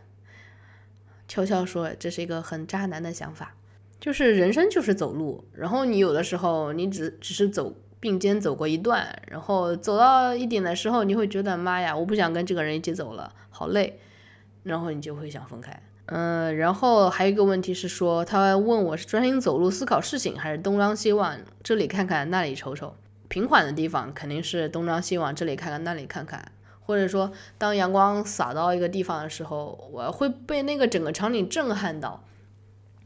[1.27, 3.55] 悄悄说，这是一个很渣男的想法。
[3.99, 13.99] 就是人生就是走路，然后你有的时候你只只是走并肩走过一段，然后走到一点的时候，你会觉得妈呀，我不想跟这个人一起走了，好累，
[14.63, 15.81] 然后你就会想分开。
[16.07, 22.93] 嗯，然后还有一个问题是说，他问我是专心走路思考事情，还是东张西望，这里看看那里瞅瞅。
[23.27, 32.23] 平缓的地方肯定是东张西望，这里看看那里看看，或者说当阳光洒到一个地方的时候，我会被那个整个场景震撼到。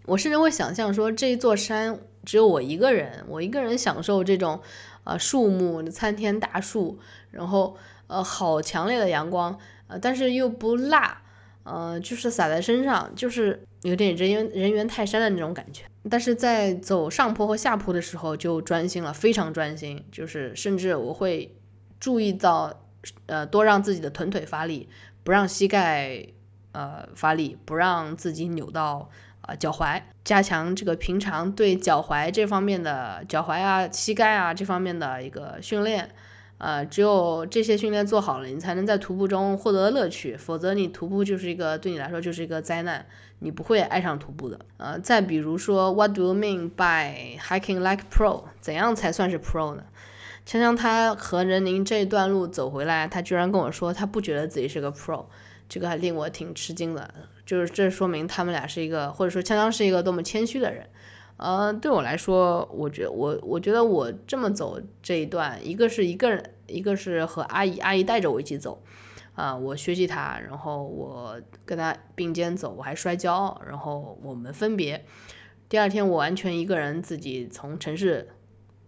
[0.10, 4.60] 我甚至会想象说，这一座山只有我一个人，我一个人享受这种，
[5.03, 6.97] 呃，树木参天大树，
[7.30, 9.57] 然后呃，好强烈的阳光，
[9.88, 11.22] 呃，但是又不辣，
[11.64, 15.84] 呃，就是洒在身上，就是有点人猿人猿泰山的那种感觉。
[16.10, 21.55] 但是在走上坡和下坡的时候就专心了，非常专心，就是甚至我会
[21.99, 22.82] 注意到，
[23.28, 24.89] 呃，多让自己的臀腿发力，
[25.24, 26.26] 不让膝盖
[26.72, 29.12] 呃发力，不让自己扭到。
[29.49, 36.07] 啊，脚踝加强这个平常对脚踝这方面的脚踝啊、膝盖啊这方面的一个训练，
[36.59, 43.03] 呃，只有这些训练做好了，你才能在徒步中获得乐趣，否则你徒步就是一个对你来说就是一个灾难，
[43.39, 44.59] 你不会爱上徒步的。
[44.77, 48.43] 呃，再比如说，What do you mean by hiking like pro？
[48.61, 49.83] 怎样才算是 pro 呢？
[50.45, 55.25] 锵锵他和任宁这一段路走回来，他居然跟我说他不觉得自己是个 pro。
[55.67, 57.13] 这个还令我挺吃惊的，
[57.49, 60.87] 就是这说明他们俩是一个，或者说锵锵是一个多么谦虚的人。
[61.37, 68.83] 呃，对我来说，我觉我我觉得我这么走这一段，一个是一个人，一个是和阿姨，阿姨带着我一起走，
[69.33, 75.03] 啊，我学习她，然后我跟她并肩走，我还摔跤，然后我们分别。
[75.67, 78.29] 第二天我完全一个人自己从城市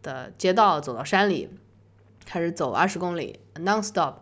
[0.03, 1.49] 的街道走到山里，
[2.23, 4.17] 开始走二十公里，non-stop，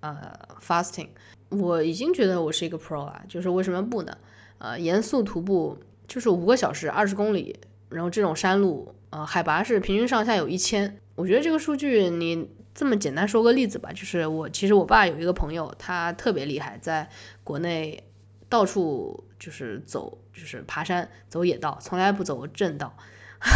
[0.00, 1.10] 呃，fasting。
[1.58, 4.16] 我已经觉得我是一个 pro 了，就是为什么不呢？
[4.58, 10.98] 呃，严肃徒步就是五个小时二十公里，然后这种山路，呃，海拔是平均上下有一千。
[11.14, 17.08] 我觉得这个数据，你这么简单说个例子吧，就是我其实我爸有一个朋友，他特别厉害，在
[17.42, 18.02] 国内
[18.48, 22.96] 到处就是走，就是爬山走野道，从来不走正道。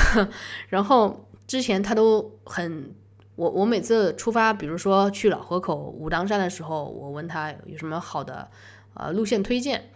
[0.69, 2.95] 然后之前他都很。
[3.39, 8.51] 我我每次出发，比如说去老河口、武当山的时候，我问他有什么好的
[8.95, 9.91] 呃路线推荐，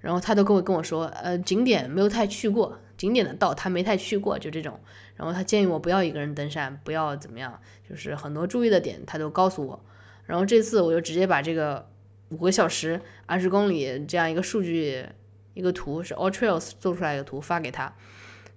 [0.00, 4.80] 然后他都跟我跟我说，呃景点没有太去过，景点的道他没太去过，就这种。
[5.14, 9.84] 然后他建议我不要一个人登山，不要怎么样，就是很多注意的点他都告诉我。
[10.26, 11.88] 然后这次我就直接把这个
[12.30, 15.06] 五个小时二十公里这样一个数据
[15.54, 17.94] 一个图是 All Trails 做出来一个图发给他，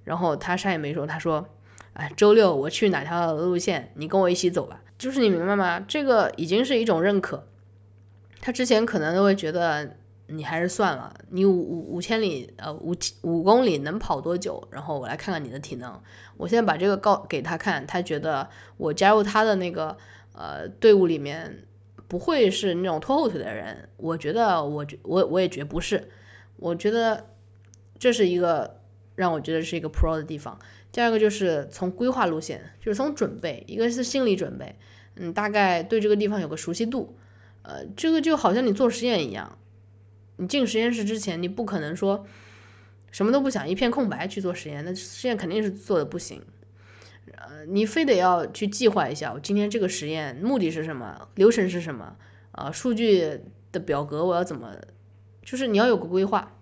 [0.03, 1.47] 然后他啥也没说，他说，
[1.94, 4.82] 哎，周六我去哪条路线，你跟我一起走吧。
[4.98, 5.80] 就是你明白吗？
[5.88, 7.48] 这个已经是一种认可。
[8.41, 14.68] 他之前可能都会觉得你还是算了，你五五五千里呃五五公里能跑多久？
[14.72, 16.02] 然后我来看看你的体能。
[16.38, 19.98] 我现在把这个告给他看，他觉得我加入他的那个
[20.34, 21.66] 呃队伍里面。
[22.06, 26.12] 不会是那种拖后腿的人，我觉得我觉我我也觉不是，
[26.58, 27.32] 我觉得
[27.98, 28.82] 这是一个
[29.16, 30.60] 让我觉得是一个 pro 的地方。
[30.94, 34.76] 第二个就是从规划路线，就是从准备，一个是心理准备，
[35.16, 37.18] 嗯，大概对这个地方有个熟悉度，
[37.64, 39.58] 呃，这个就好像你做实验一样，
[40.38, 42.28] 你进实验室之前，你不可能说
[43.12, 46.44] 什么都不想，一片空白去做实验，那实验肯定是做的不行。
[47.38, 52.16] 呃，你非得要去计划一下，我今天这个实验目的是什么，流程是什么，
[52.52, 53.41] 啊，数据
[53.72, 54.76] 的表格我要怎么，
[55.41, 56.56] 就是你要有个规划。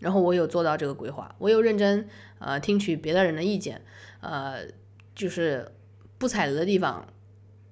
[0.00, 3.82] 然后我有做到这个规划，我有认真呃听取别的人的意见，
[4.20, 4.66] 呃，
[5.14, 5.72] 就是
[6.18, 7.06] 不踩雷的地方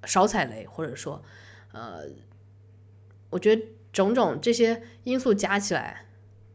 [0.05, 1.23] 少踩雷，或者说，
[1.73, 2.03] 呃，
[3.31, 3.63] 我觉得
[3.93, 6.07] 种种这些因素加起来，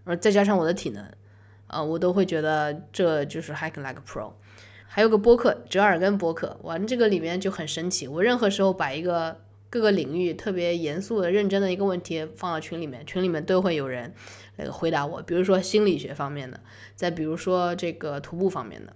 [0.04, 1.06] 呃，再加上我的体能，
[1.68, 4.34] 呃，我都会觉得这就是 hike like pro。
[4.94, 8.10] 还有个播客，折耳根播客，玩这个里面就很神奇。
[8.10, 14.14] 我任何时候把一个各个领域特别严肃的、认真的一个问题放到群里面，群里面都会有人
[14.62, 15.22] 那个回答我。
[15.22, 16.60] 比如说心理学方面的，
[16.96, 18.96] 再比如说这个徒步方面的。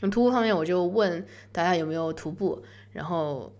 [0.00, 2.62] 那徒步方面，我就问大家有没有徒步，
[2.92, 3.54] 然后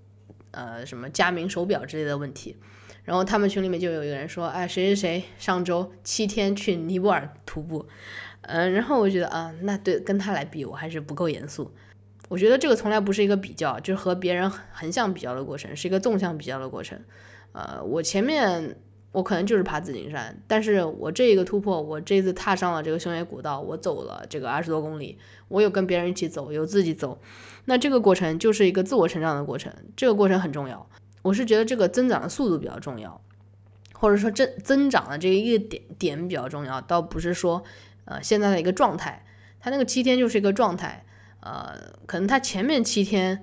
[0.51, 2.57] 呃什么佳明手表之类的问题。
[3.05, 7.87] 然后他们群里面就有一个人说，哎，谁谁谁上周七天去尼泊尔徒步。
[8.43, 11.73] 嗯，然后我觉得啊，那对跟他来比，我还是不够严肃。
[12.29, 16.99] 我觉得这个从来不是一个比较，就是和别人横向比较的过程，是一个纵向比较的过程。
[17.53, 18.77] 呃，我前面
[19.15, 27.19] 我可能就是爬紫金山，但是我这一个突破，我这次踏上了这个熊野古道，我走了这个二十多公里，我有跟别人一起走，有自己走，
[27.67, 30.87] 那这个过程就是一个自我成长的过程，这个过程很重要。
[31.23, 33.21] 我是觉得这个增长的速度比较重要，
[33.93, 37.63] 或者说增增长的这一个点点比较重要，倒不是说。
[38.07, 39.25] 呃，现在的一个状态，
[39.59, 41.07] 他那个七天就是一个状态，
[41.41, 41.73] 呃，
[42.05, 43.43] 可能他前面七天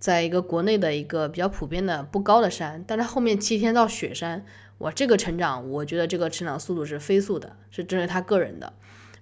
[0.00, 4.44] 在一个国内的一个比较普遍的不高的山，但是后面七天到雪山，
[4.84, 8.74] 哇，这个成长，我觉得这个成长速度是飞速的，是针对他个人的。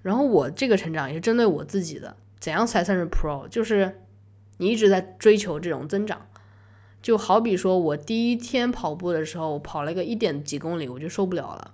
[0.02, 3.46] 然后我这个成长也是针对我自己的，怎样才算是 pro？
[3.46, 4.00] 就是
[4.56, 6.26] 你一直在追求这种增长，
[7.00, 11.70] 就好比说我第一天跑步的时候，跑了个一点几公里，我就受不了了，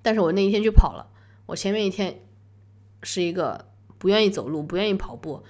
[0.00, 1.10] 但是我那一天去跑了。
[1.46, 2.20] 我前面一天
[3.02, 3.66] 是一个
[3.98, 5.42] 不愿意走路、不愿意跑步，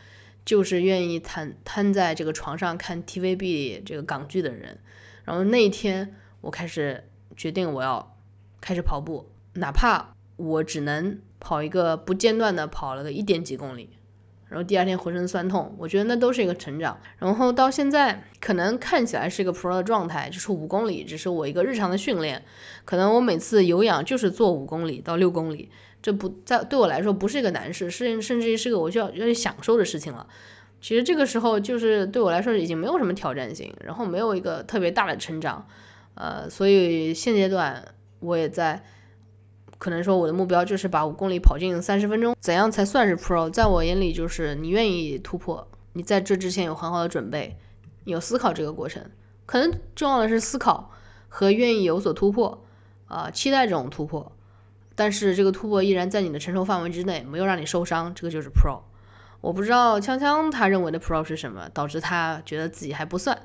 [0.47, 4.79] 就是愿意瘫瘫在这个床上看 TVB 这个港剧的人。
[5.25, 8.17] 然后那一天，我开始决定我要
[8.61, 13.89] 开始跑步，哪怕我只能跑一个不间断的跑了个一点几公里。
[14.47, 17.01] 然后第二天浑身酸痛，我觉得那都是一个成长。
[17.19, 22.45] 然后到现在，可能看起来是一个 pro 的状态，就是五公里只是我一个日常的训练。
[22.85, 25.71] 可能我每次有氧就是做五公里到六公里，
[26.03, 30.27] 这不在对我来说不是一个难事，是甚至于是个我需要要去享受的事情了。
[30.81, 35.67] 其实这个时候就是对我来说已经没有什么挑战性，然后没有一个特别大的成长。
[36.15, 38.85] 呃，所以现阶段我也在。
[39.77, 43.51] 可能说我的目标就是把五公里跑进三十分钟，怎样才算是 pro？
[43.51, 47.59] 在我眼里，就是你愿意突破，你在这之前有很好的准备，
[48.05, 49.03] 有思考这个过程。
[49.45, 50.91] 可能重要的是思考
[51.29, 52.65] 和愿意有所突破，
[53.09, 54.33] 啊，期待这种突破，
[54.95, 58.81] 但是这个突破依然在你的承受范围之内，没有让你受伤，这个就是 pro。
[59.43, 63.39] 我不知道锵锵他认为的 pro 是什么，导致他觉得自己还不算。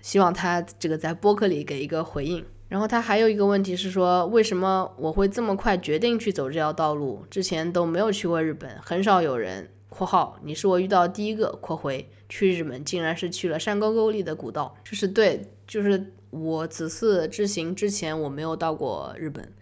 [0.00, 2.44] 希望他这个在播客里给一个回应。
[2.68, 7.24] 然后他还有一个问题是说，为什么我会这么快决定去走这条道路？
[7.30, 14.74] 之前都没有去过日本，很少有人（括号你是我遇到第一个）（括回）去日本，竟然是去了山沟沟里的古道。
[14.84, 19.52] 就是对，就是我此次之行之前我没有到过日本，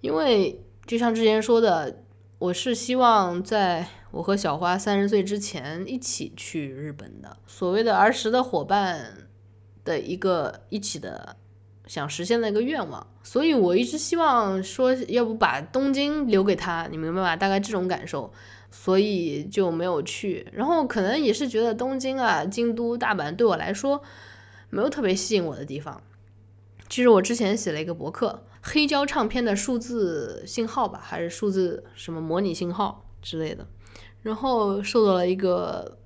[0.00, 2.04] 因为就像之前说的，
[2.38, 9.23] 我是希望在我和小花三十岁之前一起去日本的，所谓的儿时的伙伴
[9.84, 11.36] 的一个一起的。
[11.86, 17.36] 想实现的一个愿望，所以我一直希望说，要不把东京留给他，你明白吧？
[17.36, 18.32] 大概这种感受，
[18.70, 20.48] 所以就没有去。
[20.50, 24.02] 然后可能也是觉得东京啊、京都、大阪对我来说
[24.70, 26.02] 没有特别吸引我的地方。
[26.88, 33.66] 其实我之前写了一个博客，黑胶唱片的数字信号吧，还是数字什么模拟信号之类的，
[34.22, 35.98] 然后受到了一个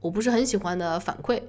[0.00, 1.40] 我不是很喜欢的反馈。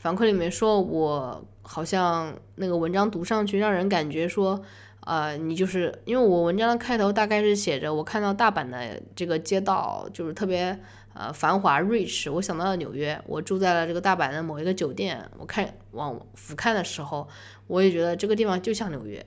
[0.00, 4.58] 反馈里面说我好像那个文章读上去，让人感觉说，
[5.00, 10.80] 呃，你就是因为我文章的开头大概是写着我看到大阪的这个街道就是特别
[11.12, 17.28] 呃繁华 rich，我想到了纽约，我住在了这个大阪的某一个酒店，我看往俯瞰的时候，
[17.66, 19.24] 我也觉得这个地方就像纽约。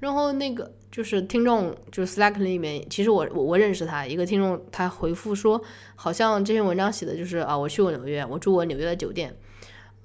[0.00, 5.62] 然后那个就是听众，就是 Slack 里面，其实我我我认识他一个听众，他回复说，
[5.94, 9.36] 好像这篇文章写的就是啊，我去过纽约，我住过纽约的酒店，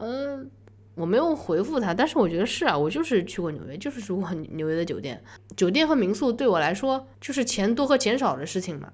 [0.04, 0.52] 嗯，
[0.96, 5.24] 我没有回复他，但是我觉得是啊，我就是去过纽约，就是住过 纽约的酒店，
[5.56, 8.92] 酒店和民宿对我来说就是钱多和钱少的事情嘛，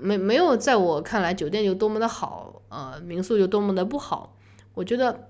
[0.00, 4.36] 没没有在我看来酒店有多么的好，呃，民宿有多么的不好，
[4.74, 5.28] 我觉得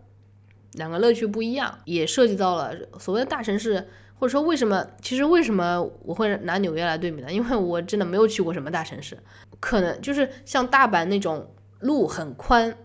[0.72, 3.88] 两个乐趣不一样，也涉及到了所谓的大城市。
[4.20, 4.84] 或者说为什么？
[5.00, 7.32] 其实为什么我会拿纽约来对比呢？
[7.32, 9.16] 因为我真的没有去过什么大城市，
[9.60, 12.76] 可能就是像大阪那种路很宽、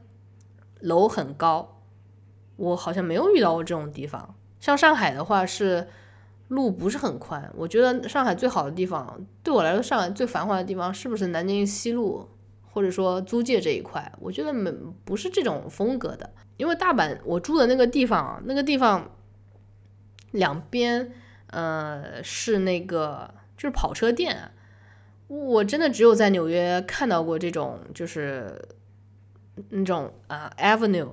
[0.81, 1.81] 楼很高，
[2.55, 4.35] 我好像没有遇到过这种地方。
[4.59, 5.87] 像上海的话是
[6.47, 12.29] 路不是很宽，我觉得上海最好的地方，对我来说上海最繁华的地方是不是南京西路，
[12.71, 14.11] 或者说租界这一块？
[14.19, 14.71] 我觉得没
[15.03, 19.11] 不是这种风格的，因为大阪我住的那个地方，那个地方
[20.31, 21.11] 两边。
[21.55, 24.49] 呃，是那个，就是跑车店。
[25.27, 28.59] 我真的只有在纽约看到过这种，就是
[29.69, 31.09] 那种啊，Avenue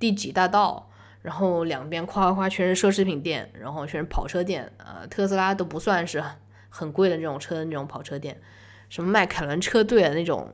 [0.00, 0.90] 第几大道，
[1.22, 4.72] 然后两边夸夸夸全是奢侈品店，然后全是跑车店。
[4.78, 6.20] 呃，特斯拉都不算是
[6.68, 8.40] 很贵的那种车的那种跑车店，
[8.88, 10.48] 什么迈凯伦车队的那种，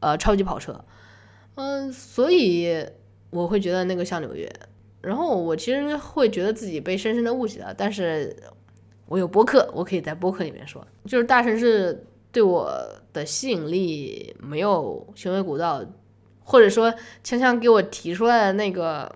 [0.00, 0.84] 呃，超级跑车。
[1.54, 2.86] 嗯，所以
[3.30, 4.52] 我会觉得那个像纽约。
[5.00, 8.36] 然后我其实会觉得自己被深深的误解了，但是。
[9.06, 12.74] 我有播客，我可以在播客里面说，就是大城市对我
[13.12, 15.84] 的吸引力没有雄伟古道，
[16.44, 16.92] 或者说
[17.24, 19.12] 锵锵给我提出来的那个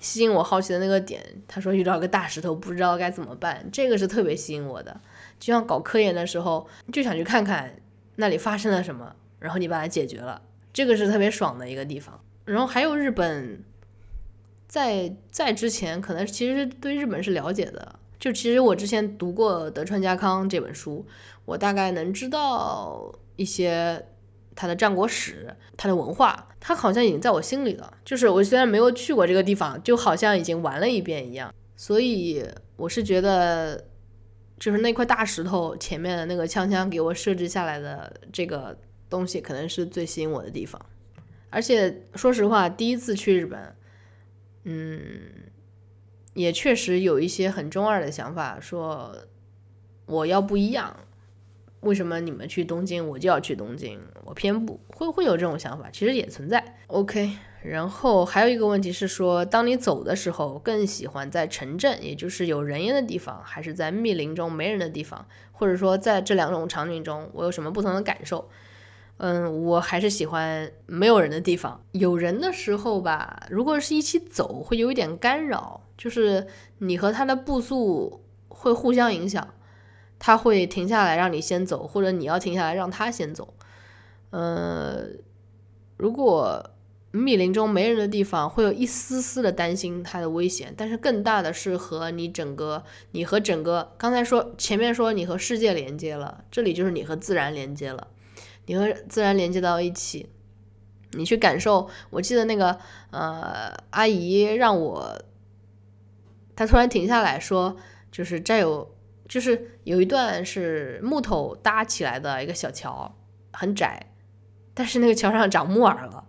[0.00, 5.00] 吸引我好奇的那个点，他说遇到个大石头不知道该怎么办，这个是特别吸引我的。
[5.38, 7.74] 就像搞科研的时候，就想去看看
[8.16, 10.42] 那里发生了什么，然后你把它解决了，
[10.72, 12.20] 这个是特别爽的一个地方。
[12.44, 13.62] 然后还有日本，
[14.66, 17.96] 在在之前可能其实对日本是了解的。
[18.18, 21.06] 就其实我之前读过德川家康这本书，
[21.46, 24.04] 我大概能知道一些
[24.60, 27.96] 他的战国史、他的文化，他好像已经在我心里了。
[28.04, 31.54] 就是我虽然没有去过这个地方，就好像已经玩了一遍一样。
[31.76, 32.44] 所以
[32.76, 33.82] 我是觉得，
[34.58, 38.76] 就是那块大石头前面的那个枪枪给我设置下来的这个
[39.08, 40.78] 东西，可能是最吸引我的地方。
[41.48, 43.74] 而且说实话，第一次去日本，
[44.64, 45.20] 嗯。
[46.34, 49.12] 也确实有一些很中二的想法，说
[50.06, 50.96] 我要不一样，
[51.80, 53.98] 为什么你们去东京，我就要去东京？
[54.24, 56.76] 我偏不会会有这种想法，其实也存在。
[56.88, 57.30] OK，
[57.62, 65.26] 然后还有一个问题是说，当你走的时候，更喜欢在城镇，也就是有人烟的地方，还是在密林中没人的地方？
[65.52, 68.48] 或者说在这两种场景中，我有什么不同的感受？
[69.16, 71.82] 嗯，我还是喜欢没有人的地方。
[71.92, 76.46] 有人的时候吧，如果是一起走，会有一点干扰，就是
[76.78, 79.46] 你和他的步速会互相影响，
[80.20, 83.54] 他会停下来让你先走，或者你要停下来让他先走。
[84.30, 85.06] 呃，
[85.96, 86.70] 如果
[87.10, 98.06] 密林中没人的地方，会有一丝丝的担心它的危险，但是更大的是和你整个，你和整个刚才说前面说你和世界连接了，这里就是你和自然连接了。
[98.66, 100.28] 你和自然连接到一起，
[101.14, 101.88] 你去感受。
[102.10, 102.78] 我记得那个
[103.10, 105.18] 呃，阿姨让我，
[106.54, 107.76] 她突然停下来说，
[108.12, 108.94] 就是这有，
[109.30, 113.16] 就是有一段是木头搭起来的一个小桥，
[113.52, 114.12] 很窄，
[114.74, 116.24] 但是那个桥上长木耳了，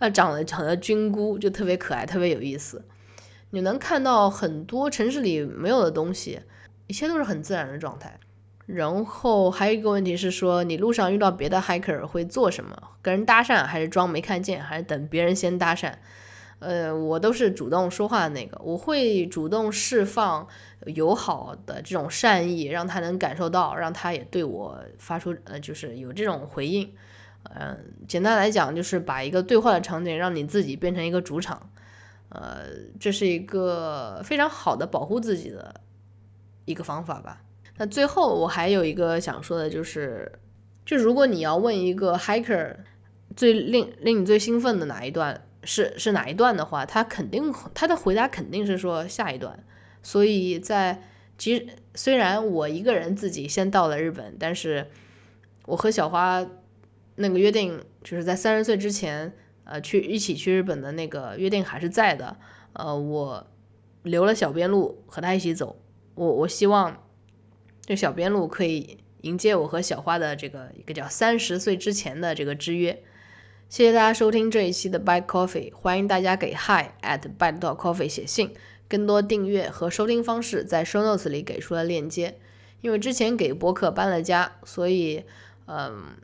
[0.00, 2.84] 啊，长了长了菌菇，就特别可爱，特别有意思。
[3.50, 6.40] 你能看到很多城市里没有的东西，
[6.88, 8.18] 一切都是很自然的状态。
[8.66, 12.76] 然后还有一个问题是说，你路上遇到别的 hiker 会做什么？
[13.00, 15.92] 跟人搭讪，还是装没看见，还是等别人先搭讪？
[16.58, 20.46] 呃，我都是主动说话的那个，我会主动释放
[20.86, 26.92] 友好的这种善意，让他能感受到，让他也对我发出呃，就是有这种回应。
[27.42, 31.70] 嗯，简单来讲，就是把一个对话的场景让你自己变成一个主场。
[32.28, 32.64] 呃，
[33.00, 35.80] 这是一个非常好的保护自己的
[36.64, 37.42] 一个方法吧。
[37.76, 40.30] 那最后我还有一个想说的，就是，
[40.84, 42.76] 就如果你要问一个 hiker
[43.34, 49.58] 最令令你最兴奋的哪一段是是哪一段的话，他肯定他的回答肯定是说下一段。
[50.02, 51.02] 所以在
[51.36, 54.88] 其实虽然我一个人自己先到了日本，但是
[55.66, 56.46] 我和小花
[57.16, 59.32] 那个约定就是在三十岁之前
[59.64, 62.36] 呃去一起去日本的那个约定还是在的。
[62.72, 63.46] 呃，我
[64.02, 65.80] 留了小边路和他一起走。
[66.14, 67.02] 我我希望
[67.84, 73.02] 这小边路可以迎接我和小花的这个一个叫三十岁之前的这个之约。
[73.68, 78.54] 谢谢大家收听这一期的 Bite Coffee，欢迎大家给 Hi at Bite Coffee 写信。
[78.90, 82.38] 更多订阅和收听方式在 Show Notes 里给出了链接。
[82.80, 85.24] 因为之前给播客搬了家，所以
[85.66, 86.16] 嗯，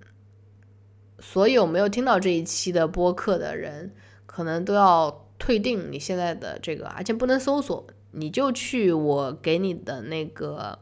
[1.21, 3.93] 所有没有听到这一期的播客的人，
[4.27, 10.79] 可能都要退订你现在的这个，而且不能搜索，你就去我给你的那个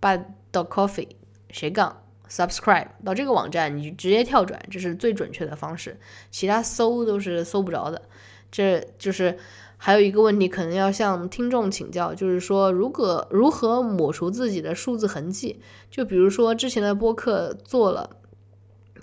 [0.00, 1.08] Bite Coffee
[1.50, 2.02] 斜杠。
[2.28, 5.96] subscribe 到这个网站，你就直接跳转，这是最准确的方式。
[6.28, 8.02] 其他搜都是搜不着的。
[8.50, 9.38] 这就是
[9.76, 15.60] 还有一个问题，可能要向听众请教，就是说，如果如何抹除自己的数字痕迹？
[15.90, 18.16] 就比如说之前的播客做了，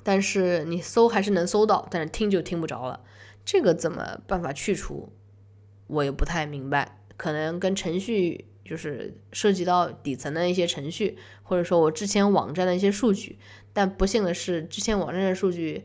[0.03, 3.01] 但是你搜还是能搜到，但是听就听不着了。
[3.45, 5.13] 这个怎么办法去除？
[5.87, 8.45] 我也不太明白，可能跟程序。
[8.65, 13.37] 就是涉及到底层的一些程序，或者说我之前网站的一些数据，
[13.73, 15.83] 但不幸的是，之前网站的数据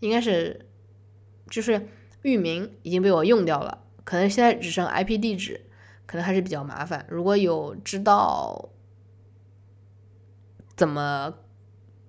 [0.00, 0.66] 应该是
[1.48, 1.88] 就是
[2.20, 5.60] 域名已经被我用掉了，可能现在只剩 IP 地址，
[6.06, 7.06] 可能还是比较麻烦。
[7.08, 8.70] 如果有知道
[10.76, 11.34] 怎么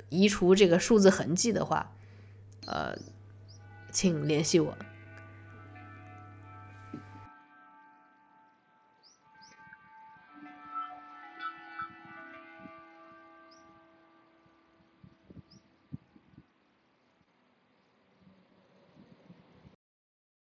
[0.09, 1.95] 移除这个数字痕迹的话，
[2.65, 2.97] 呃，
[3.91, 4.77] 请联系我。